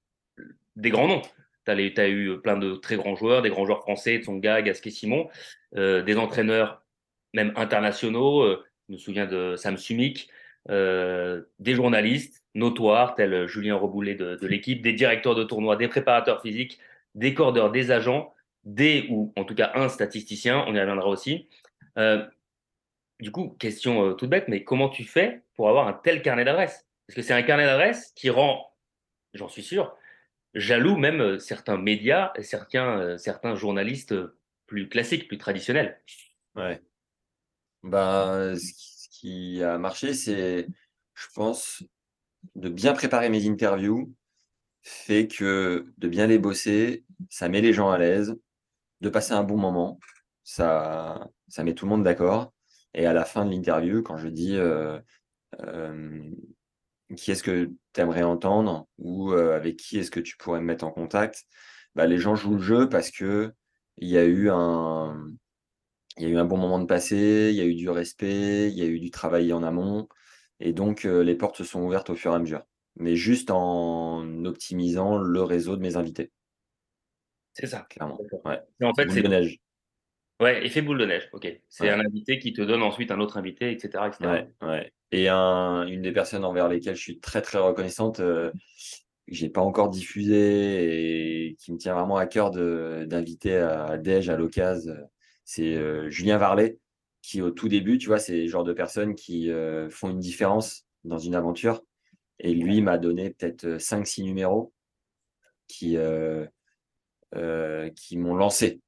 des 0.76 0.90
grands 0.90 1.08
noms. 1.08 1.22
Tu 1.66 1.70
as, 2.00 2.08
eu 2.08 2.40
plein 2.40 2.56
de 2.56 2.74
très 2.74 2.96
grands 2.96 3.14
joueurs, 3.14 3.42
des 3.42 3.50
grands 3.50 3.64
joueurs 3.64 3.82
français, 3.82 4.18
Tsonga, 4.18 4.62
Gasquet 4.62 4.90
Simon, 4.90 5.28
euh, 5.76 6.02
des 6.02 6.16
entraîneurs 6.16 6.82
même 7.32 7.52
internationaux. 7.54 8.42
Euh, 8.42 8.64
je 8.88 8.94
me 8.94 8.98
souviens 8.98 9.26
de 9.26 9.54
Sam 9.56 9.76
Sumik, 9.76 10.28
des 10.68 11.74
journalistes 11.74 12.42
notoires 12.56 13.14
tels 13.14 13.46
Julien 13.46 13.76
Reboulet 13.76 14.16
de, 14.16 14.34
de 14.34 14.46
l'équipe, 14.48 14.82
des 14.82 14.92
directeurs 14.92 15.36
de 15.36 15.44
tournoi, 15.44 15.76
des 15.76 15.86
préparateurs 15.86 16.42
physiques, 16.42 16.80
des 17.14 17.34
cordeurs, 17.34 17.70
des 17.70 17.92
agents 17.92 18.34
des 18.64 19.06
ou 19.10 19.32
en 19.36 19.44
tout 19.44 19.54
cas 19.54 19.72
un 19.74 19.88
statisticien, 19.88 20.64
on 20.66 20.74
y 20.74 20.80
reviendra 20.80 21.08
aussi. 21.08 21.48
Euh, 21.98 22.24
du 23.20 23.30
coup, 23.30 23.50
question 23.58 24.04
euh, 24.04 24.12
toute 24.14 24.30
bête, 24.30 24.48
mais 24.48 24.64
comment 24.64 24.88
tu 24.88 25.04
fais 25.04 25.42
pour 25.54 25.68
avoir 25.68 25.88
un 25.88 25.92
tel 25.92 26.22
carnet 26.22 26.44
d'adresses? 26.44 26.86
Parce 27.06 27.16
que 27.16 27.22
c'est 27.22 27.34
un 27.34 27.42
carnet 27.42 27.66
d'adresses 27.66 28.12
qui 28.14 28.30
rend, 28.30 28.74
j'en 29.34 29.48
suis 29.48 29.62
sûr, 29.62 29.96
jaloux 30.54 30.96
même 30.96 31.20
euh, 31.20 31.38
certains 31.38 31.76
médias 31.76 32.32
et 32.36 32.42
certains, 32.42 33.18
certains 33.18 33.54
journalistes 33.54 34.14
plus 34.66 34.88
classiques, 34.88 35.28
plus 35.28 35.38
traditionnels. 35.38 36.00
Ouais. 36.54 36.80
Ben, 37.82 38.56
ce 38.56 39.08
qui 39.10 39.62
a 39.62 39.78
marché, 39.78 40.14
c'est, 40.14 40.68
je 41.14 41.26
pense, 41.34 41.82
de 42.54 42.68
bien 42.68 42.92
préparer 42.92 43.28
mes 43.28 43.48
interviews 43.48 44.14
fait 44.82 45.28
que 45.28 45.92
de 45.98 46.08
bien 46.08 46.26
les 46.26 46.38
bosser, 46.38 47.04
ça 47.28 47.48
met 47.48 47.60
les 47.60 47.72
gens 47.72 47.90
à 47.90 47.98
l'aise, 47.98 48.38
de 49.00 49.08
passer 49.08 49.32
un 49.32 49.42
bon 49.42 49.56
moment. 49.56 49.98
Ça, 50.44 51.28
ça 51.48 51.64
met 51.64 51.74
tout 51.74 51.86
le 51.86 51.90
monde 51.90 52.04
d'accord. 52.04 52.52
Et 52.94 53.06
à 53.06 53.12
la 53.12 53.24
fin 53.24 53.44
de 53.44 53.50
l'interview, 53.50 54.02
quand 54.02 54.16
je 54.16 54.28
dis 54.28 54.56
euh, 54.56 55.00
qui 57.16 57.30
est-ce 57.30 57.42
que 57.42 57.70
tu 57.92 58.00
aimerais 58.00 58.22
entendre 58.22 58.86
ou 58.98 59.32
avec 59.32 59.76
qui 59.76 59.98
est-ce 59.98 60.10
que 60.10 60.20
tu 60.20 60.36
pourrais 60.36 60.60
me 60.60 60.66
mettre 60.66 60.84
en 60.84 60.90
contact 60.90 61.44
bah, 61.94 62.06
Les 62.06 62.18
gens 62.18 62.34
jouent 62.34 62.56
le 62.56 62.62
jeu 62.62 62.88
parce 62.88 63.10
que 63.10 63.52
il 63.98 64.08
y 64.08 64.18
a 64.18 64.24
eu 64.24 64.50
un, 64.50 65.14
y 66.18 66.26
a 66.26 66.28
eu 66.28 66.36
un 66.36 66.44
bon 66.44 66.56
moment 66.56 66.78
de 66.78 66.86
passé, 66.86 67.50
il 67.52 67.56
y 67.56 67.60
a 67.60 67.64
eu 67.64 67.74
du 67.74 67.88
respect, 67.90 68.70
il 68.70 68.78
y 68.78 68.82
a 68.82 68.86
eu 68.86 68.98
du 69.00 69.10
travail 69.10 69.52
en 69.52 69.62
amont. 69.62 70.08
Et 70.60 70.72
donc, 70.72 71.04
les 71.04 71.34
portes 71.34 71.56
se 71.56 71.64
sont 71.64 71.82
ouvertes 71.82 72.10
au 72.10 72.16
fur 72.16 72.32
et 72.32 72.34
à 72.34 72.38
mesure. 72.38 72.62
Mais 72.96 73.16
juste 73.16 73.50
en 73.50 74.44
optimisant 74.44 75.18
le 75.18 75.42
réseau 75.42 75.76
de 75.76 75.82
mes 75.82 75.96
invités. 75.96 76.32
C'est 77.60 77.66
ça. 77.66 77.86
Clairement. 77.90 78.18
Ouais. 78.44 78.60
en 78.82 78.94
fait, 78.94 79.10
c'est. 79.10 79.22
neige. 79.22 79.58
Ouais, 80.40 80.64
effet 80.64 80.80
boule 80.80 80.98
de 80.98 81.04
neige. 81.04 81.28
Ok. 81.32 81.60
C'est 81.68 81.90
un 81.90 82.00
invité 82.00 82.38
qui 82.38 82.54
te 82.54 82.62
donne 82.62 82.82
ensuite 82.82 83.10
un 83.10 83.20
autre 83.20 83.36
invité, 83.36 83.70
etc. 83.70 84.04
Ouais. 84.62 84.90
Et 85.12 85.28
un, 85.28 85.86
une 85.86 86.00
des 86.00 86.12
personnes 86.12 86.44
envers 86.44 86.68
lesquelles 86.68 86.96
je 86.96 87.02
suis 87.02 87.20
très, 87.20 87.42
très 87.42 87.58
reconnaissante, 87.58 88.20
euh, 88.20 88.50
que 88.50 89.34
j'ai 89.34 89.50
pas 89.50 89.60
encore 89.60 89.90
diffusé 89.90 91.48
et 91.48 91.56
qui 91.56 91.72
me 91.72 91.78
tient 91.78 91.94
vraiment 91.94 92.16
à 92.16 92.26
cœur 92.26 92.50
d'inviter 92.50 93.56
à 93.56 93.98
Dej, 93.98 94.30
à 94.30 94.36
l'occasion, 94.36 94.94
c'est 95.44 95.74
euh, 95.76 96.08
Julien 96.08 96.38
Varlet, 96.38 96.78
qui 97.20 97.42
au 97.42 97.50
tout 97.50 97.68
début, 97.68 97.98
tu 97.98 98.06
vois, 98.06 98.18
c'est 98.18 98.42
le 98.42 98.48
genre 98.48 98.64
de 98.64 98.72
personnes 98.72 99.14
qui 99.14 99.50
euh, 99.50 99.90
font 99.90 100.08
une 100.08 100.20
différence 100.20 100.86
dans 101.04 101.18
une 101.18 101.34
aventure. 101.34 101.82
Et 102.38 102.54
lui 102.54 102.80
m'a 102.80 102.96
donné 102.96 103.30
peut-être 103.30 103.76
5-6 103.76 104.22
numéros 104.22 104.72
qui, 105.68 105.98
qui 107.94 108.16
m'ont 108.16 108.34
lancé 108.34 108.80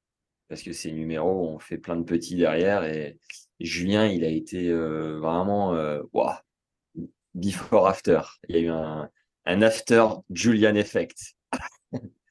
parce 0.53 0.61
que 0.61 0.71
ces 0.71 0.91
numéros 0.91 1.49
ont 1.49 1.57
fait 1.57 1.79
plein 1.79 1.95
de 1.95 2.03
petits 2.03 2.35
derrière. 2.35 2.83
Et 2.83 3.17
Julien, 3.59 4.05
il 4.05 4.23
a 4.23 4.27
été 4.27 4.69
euh, 4.69 5.17
vraiment 5.17 5.73
euh, 5.73 6.03
before 7.33 7.87
after. 7.87 8.21
Il 8.47 8.55
y 8.55 8.59
a 8.59 8.61
eu 8.61 8.69
un, 8.69 9.09
un 9.45 9.61
after 9.63 10.05
Julian 10.29 10.75
effect. 10.75 11.33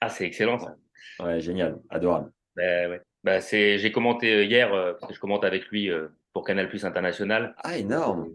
ah, 0.01 0.09
c'est 0.09 0.25
excellent 0.25 0.61
ça. 0.61 0.77
Ouais, 1.19 1.41
génial, 1.41 1.81
adorable. 1.91 2.31
Ben, 2.55 2.91
ouais. 2.91 3.01
bah, 3.25 3.41
c'est, 3.41 3.79
j'ai 3.79 3.91
commenté 3.91 4.33
euh, 4.33 4.45
hier, 4.45 4.71
parce 4.71 5.09
que 5.09 5.15
je 5.15 5.21
commente 5.21 5.43
avec 5.43 5.67
lui 5.67 5.91
pour 6.33 6.45
Canal 6.45 6.69
Plus 6.69 6.85
International. 6.85 7.57
Ah, 7.65 7.77
énorme. 7.77 8.31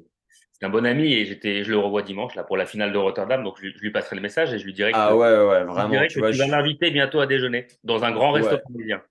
C'est 0.60 0.66
un 0.66 0.70
bon 0.70 0.86
ami 0.86 1.14
et 1.14 1.26
j'étais, 1.26 1.64
je 1.64 1.70
le 1.70 1.78
revois 1.78 2.02
dimanche 2.02 2.34
là 2.34 2.44
pour 2.44 2.58
la 2.58 2.66
finale 2.66 2.92
de 2.92 2.98
Rotterdam, 2.98 3.44
donc 3.44 3.58
je, 3.62 3.68
lui 3.68 3.92
passerai 3.92 4.16
le 4.16 4.24
message 4.24 4.54
et 4.54 4.60
je 4.60 4.66
lui 4.66 4.74
dirai 4.74 4.92
que, 4.92 4.98
ah 4.98 5.16
ouais, 5.16 5.28
ouais, 5.28 5.64
vraiment, 5.64 6.08
tu, 6.08 6.20
vas 6.20 6.48
m'inviter 6.48 6.90
bientôt 6.90 7.20
à 7.20 7.28
déjeuner 7.28 7.68
dans 7.84 8.04
un 8.04 8.12
grand 8.12 8.32
resto 8.32 8.58
parisien 8.58 9.04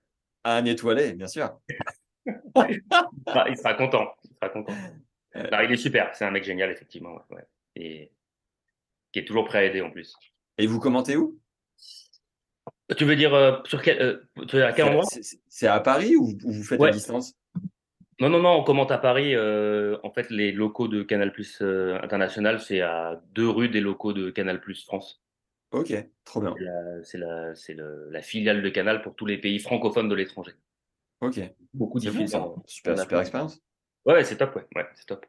un 0.47 0.65
étoilé, 0.65 1.13
bien 1.13 1.27
sûr. 1.27 1.59
il, 2.25 2.81
sera, 3.57 3.73
content. 3.73 4.13
Il 4.23 4.35
sera 4.35 4.49
content. 4.49 4.73
il 5.35 5.71
est 5.71 5.77
super. 5.77 6.11
C'est 6.13 6.25
un 6.25 6.31
mec 6.31 6.43
génial, 6.43 6.71
effectivement. 6.71 7.19
Et 7.75 8.11
qui 9.11 9.19
est 9.19 9.25
toujours 9.25 9.45
prêt 9.45 9.59
à 9.59 9.63
aider 9.65 9.81
en 9.81 9.91
plus. 9.91 10.15
Et 10.57 10.67
vous 10.67 10.79
commentez 10.79 11.17
où? 11.17 11.39
Tu 12.97 13.03
veux 13.03 13.17
dire 13.17 13.33
euh, 13.33 13.57
sur 13.65 13.81
quel, 13.81 14.01
euh, 14.01 14.65
à 14.65 14.71
quel 14.71 14.85
endroit? 14.85 15.03
C'est 15.47 15.67
à 15.67 15.79
Paris 15.81 16.15
ou 16.15 16.37
vous 16.41 16.63
faites 16.63 16.81
à 16.81 16.91
distance? 16.91 17.33
Non, 18.19 18.29
non, 18.29 18.39
non, 18.39 18.51
on 18.51 18.63
commente 18.63 18.91
à 18.91 18.97
Paris. 18.97 19.35
Euh, 19.35 19.97
en 20.03 20.11
fait, 20.11 20.29
les 20.29 20.51
locaux 20.51 20.87
de 20.87 21.03
Canal 21.03 21.31
Plus 21.31 21.61
International, 21.61 22.59
c'est 22.59 22.81
à 22.81 23.21
deux 23.33 23.49
rues 23.49 23.69
des 23.69 23.81
locaux 23.81 24.13
de 24.13 24.29
Canal 24.31 24.59
Plus 24.59 24.83
France. 24.85 25.21
Ok, 25.71 25.93
trop 26.23 26.41
bien. 26.41 26.55
C'est 27.03 27.17
la, 27.17 27.53
la, 28.09 28.21
filiale 28.21 28.61
de 28.61 28.69
Canal 28.69 29.01
pour 29.01 29.15
tous 29.15 29.25
les 29.25 29.37
pays 29.37 29.59
francophones 29.59 30.07
de 30.07 30.15
l'étranger. 30.15 30.53
Ok. 31.21 31.39
Beaucoup 31.73 31.99
de 31.99 32.09
super, 32.09 32.53
super 32.65 33.19
expérience. 33.19 33.61
Ouais, 34.05 34.23
c'est 34.23 34.37
top, 34.37 34.55
ouais, 34.55 34.65
ouais 34.75 34.87
c'est 34.95 35.05
top. 35.05 35.25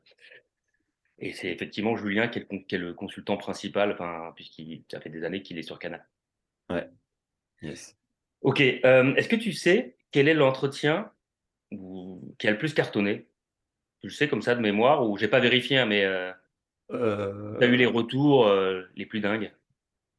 Et 1.19 1.33
c'est 1.33 1.49
effectivement 1.49 1.97
Julien 1.97 2.29
qui 2.29 2.39
est, 2.39 2.79
le, 2.79 2.95
consultant 2.95 3.37
principal, 3.37 3.97
puisqu'il 4.37 4.85
ça 4.91 5.01
fait 5.01 5.11
des 5.11 5.25
années 5.25 5.43
qu'il 5.43 5.59
est 5.59 5.63
sur 5.63 5.79
Canal. 5.79 6.07
Ouais. 6.71 6.89
Yes. 7.61 7.97
Ok. 8.43 8.61
Euh, 8.61 9.15
est-ce 9.17 9.29
que 9.29 9.37
tu 9.37 9.53
sais 9.53 9.97
quel 10.13 10.29
est 10.29 10.35
l'entretien 10.35 11.11
qui 11.71 12.49
a 12.49 12.51
le 12.51 12.59
plus 12.59 12.75
cartonné 12.75 13.29
Je 14.03 14.09
sais 14.09 14.29
comme 14.29 14.43
ça 14.43 14.55
de 14.55 14.61
mémoire, 14.61 15.09
ou 15.09 15.17
j'ai 15.17 15.29
pas 15.29 15.41
vérifié, 15.41 15.79
hein, 15.79 15.87
mais 15.87 16.05
euh, 16.05 16.33
euh... 16.93 17.59
tu 17.59 17.65
as 17.65 17.69
eu 17.69 17.77
les 17.77 17.87
retours 17.87 18.47
euh, 18.47 18.83
les 18.97 19.07
plus 19.07 19.21
dingues 19.21 19.53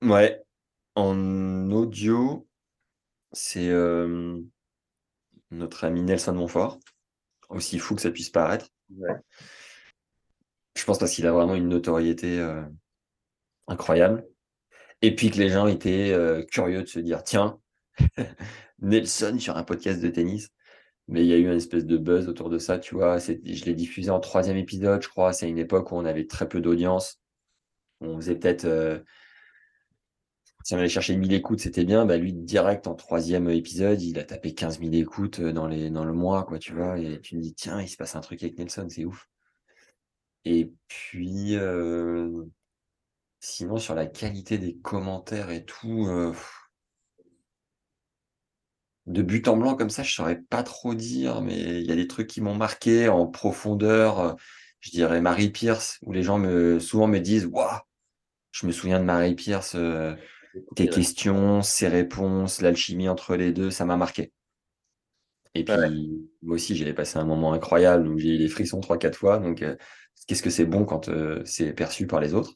Ouais, 0.01 0.41
en 0.95 1.71
audio, 1.71 2.47
c'est 3.33 3.69
notre 5.51 5.83
ami 5.83 6.03
Nelson 6.03 6.33
Montfort, 6.33 6.79
aussi 7.49 7.79
fou 7.79 7.95
que 7.95 8.01
ça 8.01 8.11
puisse 8.11 8.29
paraître. 8.29 8.69
Je 10.77 10.85
pense 10.85 10.99
parce 10.99 11.11
qu'il 11.11 11.27
a 11.27 11.33
vraiment 11.33 11.55
une 11.55 11.67
notoriété 11.67 12.39
incroyable. 13.67 14.25
Et 15.01 15.13
puis 15.13 15.31
que 15.31 15.37
les 15.37 15.49
gens 15.49 15.67
étaient 15.67 16.15
curieux 16.49 16.83
de 16.83 16.87
se 16.87 16.99
dire, 16.99 17.23
tiens, 17.23 17.59
Nelson 18.79 19.37
sur 19.37 19.57
un 19.57 19.63
podcast 19.63 20.01
de 20.01 20.07
tennis. 20.07 20.49
Mais 21.09 21.25
il 21.25 21.27
y 21.27 21.33
a 21.33 21.37
eu 21.37 21.45
une 21.45 21.57
espèce 21.57 21.85
de 21.85 21.97
buzz 21.97 22.29
autour 22.29 22.49
de 22.49 22.57
ça, 22.59 22.79
tu 22.79 22.95
vois. 22.95 23.17
Je 23.19 23.65
l'ai 23.65 23.73
diffusé 23.73 24.09
en 24.11 24.19
troisième 24.19 24.57
épisode, 24.57 25.01
je 25.01 25.09
crois. 25.09 25.33
C'est 25.33 25.49
une 25.49 25.57
époque 25.57 25.91
où 25.91 25.95
on 25.95 26.05
avait 26.05 26.27
très 26.27 26.47
peu 26.47 26.61
d'audience. 26.61 27.19
On 28.01 28.15
faisait 28.17 28.35
peut-être 28.35 29.03
si 30.63 30.75
on 30.75 30.77
allait 30.77 30.89
chercher 30.89 31.15
1000 31.15 31.33
écoutes, 31.33 31.61
c'était 31.61 31.85
bien. 31.85 32.05
Bah, 32.05 32.17
lui, 32.17 32.33
direct 32.33 32.87
en 32.87 32.95
troisième 32.95 33.49
épisode, 33.49 34.01
il 34.01 34.19
a 34.19 34.23
tapé 34.23 34.53
15 34.53 34.79
000 34.79 34.91
écoutes 34.93 35.39
euh, 35.39 35.51
dans, 35.53 35.67
les, 35.67 35.89
dans 35.89 36.05
le 36.05 36.13
mois, 36.13 36.43
quoi, 36.43 36.59
tu 36.59 36.73
vois. 36.73 36.99
Et 36.99 37.19
tu 37.21 37.37
me 37.37 37.41
dis, 37.41 37.53
tiens, 37.53 37.81
il 37.81 37.87
se 37.87 37.97
passe 37.97 38.15
un 38.15 38.21
truc 38.21 38.43
avec 38.43 38.57
Nelson, 38.57 38.87
c'est 38.89 39.05
ouf. 39.05 39.27
Et 40.45 40.71
puis, 40.87 41.55
euh, 41.55 42.43
sinon, 43.39 43.77
sur 43.77 43.95
la 43.95 44.05
qualité 44.05 44.57
des 44.57 44.75
commentaires 44.77 45.49
et 45.49 45.65
tout, 45.65 46.07
euh, 46.07 46.33
de 49.09 49.21
but 49.21 49.47
en 49.47 49.57
blanc 49.57 49.75
comme 49.75 49.89
ça, 49.89 50.03
je 50.03 50.13
saurais 50.13 50.39
pas 50.49 50.63
trop 50.63 50.95
dire, 50.95 51.41
mais 51.41 51.81
il 51.81 51.85
y 51.85 51.91
a 51.91 51.95
des 51.95 52.07
trucs 52.07 52.27
qui 52.27 52.41
m'ont 52.41 52.55
marqué 52.55 53.09
en 53.09 53.27
profondeur. 53.27 54.37
Je 54.79 54.91
dirais 54.91 55.19
Marie 55.19 55.49
Pierce, 55.49 55.99
où 56.03 56.13
les 56.13 56.23
gens 56.23 56.37
me, 56.37 56.79
souvent 56.79 57.07
me 57.07 57.19
disent, 57.19 57.45
waouh, 57.45 57.79
je 58.51 58.65
me 58.65 58.71
souviens 58.71 58.99
de 58.99 59.05
Marie 59.05 59.35
Pierce 59.35 59.75
tes 60.75 60.87
questions, 60.87 61.61
ses 61.61 61.87
réponses, 61.87 62.61
l'alchimie 62.61 63.09
entre 63.09 63.35
les 63.35 63.51
deux, 63.51 63.71
ça 63.71 63.85
m'a 63.85 63.97
marqué. 63.97 64.31
Et 65.55 65.63
puis, 65.63 66.29
moi 66.41 66.55
aussi, 66.55 66.75
j'ai 66.75 66.93
passé 66.93 67.17
un 67.17 67.25
moment 67.25 67.53
incroyable 67.53 68.07
où 68.07 68.17
j'ai 68.17 68.35
eu 68.35 68.37
des 68.37 68.47
frissons 68.47 68.81
trois, 68.81 68.97
quatre 68.97 69.17
fois. 69.17 69.39
Donc, 69.39 69.61
euh, 69.61 69.75
qu'est-ce 70.27 70.43
que 70.43 70.49
c'est 70.49 70.65
bon 70.65 70.85
quand 70.85 71.09
euh, 71.09 71.41
c'est 71.45 71.73
perçu 71.73 72.07
par 72.07 72.19
les 72.19 72.33
autres 72.33 72.53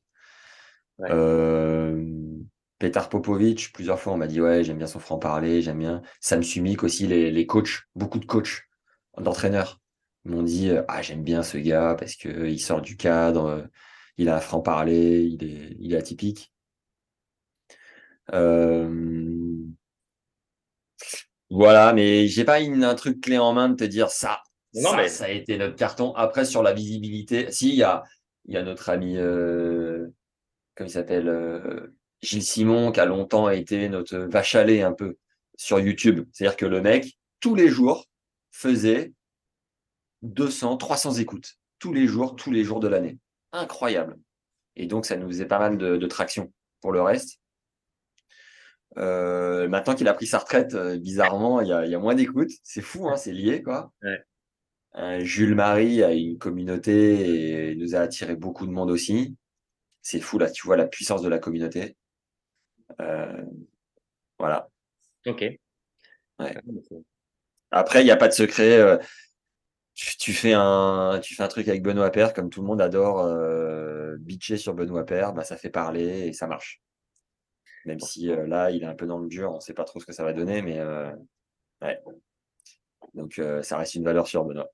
euh, 1.09 2.05
Petar 2.84 3.08
Popovic, 3.08 3.72
plusieurs 3.72 3.98
fois, 3.98 4.12
on 4.12 4.17
m'a 4.17 4.28
dit 4.28 4.41
Ouais, 4.41 4.62
j'aime 4.65 4.78
bien 4.78 4.88
son 4.88 5.00
franc-parler, 5.00 5.62
j'aime 5.62 5.80
bien. 5.80 6.02
Sam 6.19 6.43
Sumik 6.43 6.84
aussi, 6.84 7.08
les, 7.08 7.32
les 7.32 7.46
coachs, 7.46 7.84
beaucoup 7.96 8.19
de 8.19 8.26
coachs, 8.26 8.63
d'entraîneurs 9.17 9.80
m'ont 10.26 10.43
dit 10.43 10.69
Ah, 10.89 11.02
j'aime 11.02 11.24
bien 11.24 11.43
ce 11.43 11.58
gars 11.58 11.96
parce 11.98 12.15
qu'il 12.15 12.60
sort 12.60 12.82
du 12.82 12.98
cadre, 12.98 13.69
il 14.17 14.28
a 14.28 14.36
un 14.36 14.41
franc-parler, 14.41 15.22
il 15.24 15.46
est, 15.46 15.78
il 15.80 15.93
est 15.93 15.98
atypique. 15.98 16.52
Euh, 18.34 19.63
voilà, 21.50 21.93
mais 21.93 22.28
j'ai 22.28 22.43
pas 22.43 22.60
une, 22.60 22.84
un 22.84 22.96
truc 22.96 23.22
clé 23.22 23.38
en 23.38 23.54
main 23.54 23.69
de 23.69 23.76
te 23.76 23.86
dire 23.86 24.10
ça. 24.10 24.41
Non, 24.74 24.93
mais 24.98 25.08
ça 25.08 25.26
a 25.26 25.30
été 25.30 25.58
notre 25.58 25.78
carton. 25.78 26.13
Après, 26.15 26.43
sur 26.43 26.63
la 26.63 26.74
visibilité, 26.74 27.50
si, 27.50 27.69
il 27.69 27.76
y 27.76 27.84
a, 27.84 28.04
y 28.46 28.58
a 28.58 28.63
notre 28.63 28.89
ami, 28.89 29.15
euh, 29.15 30.10
comme 30.76 30.88
il 30.88 30.89
s'appelle, 30.89 31.30
euh, 31.30 31.96
Gilles 32.23 32.43
Simon, 32.43 32.91
qui 32.91 32.99
a 32.99 33.05
longtemps 33.05 33.49
été 33.49 33.89
notre 33.89 34.17
vache 34.17 34.55
à 34.55 34.63
lait 34.63 34.81
un 34.81 34.93
peu 34.93 35.17
sur 35.55 35.79
YouTube. 35.79 36.25
C'est-à-dire 36.31 36.57
que 36.57 36.65
le 36.65 36.81
mec, 36.81 37.17
tous 37.39 37.55
les 37.55 37.67
jours, 37.67 38.05
faisait 38.51 39.13
200, 40.21 40.77
300 40.77 41.15
écoutes. 41.15 41.57
Tous 41.79 41.93
les 41.93 42.07
jours, 42.07 42.36
tous 42.36 42.51
les 42.51 42.63
jours 42.63 42.79
de 42.79 42.88
l'année. 42.88 43.17
Incroyable. 43.51 44.17
Et 44.75 44.88
donc, 44.88 45.05
ça 45.05 45.17
nous 45.17 45.27
faisait 45.27 45.45
pas 45.45 45.59
mal 45.59 45.77
de, 45.77 45.97
de 45.97 46.07
traction. 46.07 46.51
Pour 46.81 46.91
le 46.91 47.01
reste, 47.01 47.39
euh, 48.97 49.67
maintenant 49.67 49.95
qu'il 49.95 50.07
a 50.07 50.13
pris 50.13 50.27
sa 50.27 50.39
retraite, 50.39 50.75
euh, 50.75 50.97
bizarrement, 50.97 51.62
il 51.62 51.67
y 51.67 51.73
a, 51.73 51.99
moins 51.99 52.15
d'écoute. 52.15 52.51
C'est 52.63 52.81
fou, 52.81 53.09
hein, 53.09 53.17
c'est 53.17 53.31
lié, 53.31 53.63
quoi. 53.63 53.91
Euh, 54.95 55.19
Jules 55.21 55.55
Marie 55.55 56.03
a 56.03 56.13
une 56.13 56.38
communauté 56.38 57.71
et 57.71 57.75
nous 57.75 57.95
a 57.95 57.99
attiré 57.99 58.36
beaucoup 58.36 58.67
de 58.67 58.71
monde 58.71 58.91
aussi. 58.91 59.36
C'est 60.01 60.19
fou, 60.19 60.38
là, 60.38 60.51
tu 60.51 60.67
vois 60.67 60.77
la 60.77 60.86
puissance 60.86 61.21
de 61.21 61.29
la 61.29 61.39
communauté. 61.39 61.95
Voilà. 64.39 64.69
Ok. 65.25 65.45
Après, 67.71 68.01
il 68.01 68.06
n'y 68.06 68.12
a 68.12 68.17
pas 68.17 68.27
de 68.27 68.34
secret. 68.34 68.99
Tu, 69.95 70.34
fais 70.34 70.53
un, 70.53 71.19
tu 71.21 71.36
fais 71.36 71.43
un 71.43 71.47
truc 71.47 71.67
avec 71.67 71.84
Benoît 71.84 72.10
Père, 72.10 72.34
comme 72.34 72.49
tout 72.49 72.62
le 72.62 72.67
monde 72.67 72.82
adore 72.82 73.23
bitcher 74.19 74.58
sur 74.58 74.73
Benoît 74.73 75.06
Père, 75.06 75.34
bah, 75.34 75.43
ça 75.43 75.58
fait 75.58 75.69
parler 75.69 76.27
et 76.27 76.34
ça 76.34 76.47
marche. 76.47 76.82
Même 77.86 77.99
si 77.99 78.29
euh, 78.29 78.47
là, 78.47 78.71
il 78.71 78.84
est 78.84 78.88
un 78.88 78.95
peu 78.95 79.06
dans 79.06 79.19
le 79.19 79.27
dur, 79.27 79.51
on 79.51 79.56
ne 79.56 79.60
sait 79.60 79.73
pas 79.73 79.84
trop 79.84 79.99
ce 79.99 80.06
que 80.06 80.13
ça 80.13 80.23
va 80.23 80.34
donner, 80.34 80.62
mais 80.62 80.79
euh, 80.79 81.12
ouais. 81.82 81.99
Donc 83.13 83.39
euh, 83.39 83.62
ça 83.62 83.77
reste 83.77 83.95
une 83.95 84.06
valeur 84.06 84.27
sûre, 84.27 84.45
Benoît. 84.45 84.69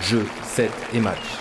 Jeu, 0.00 0.24
set 0.42 0.72
et 0.92 1.00
match. 1.00 1.38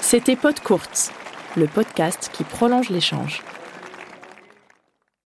C'était 0.00 0.36
Pod 0.36 0.58
Courte, 0.60 1.12
le 1.56 1.66
podcast 1.66 2.30
qui 2.32 2.44
prolonge 2.44 2.90
l'échange. 2.90 3.42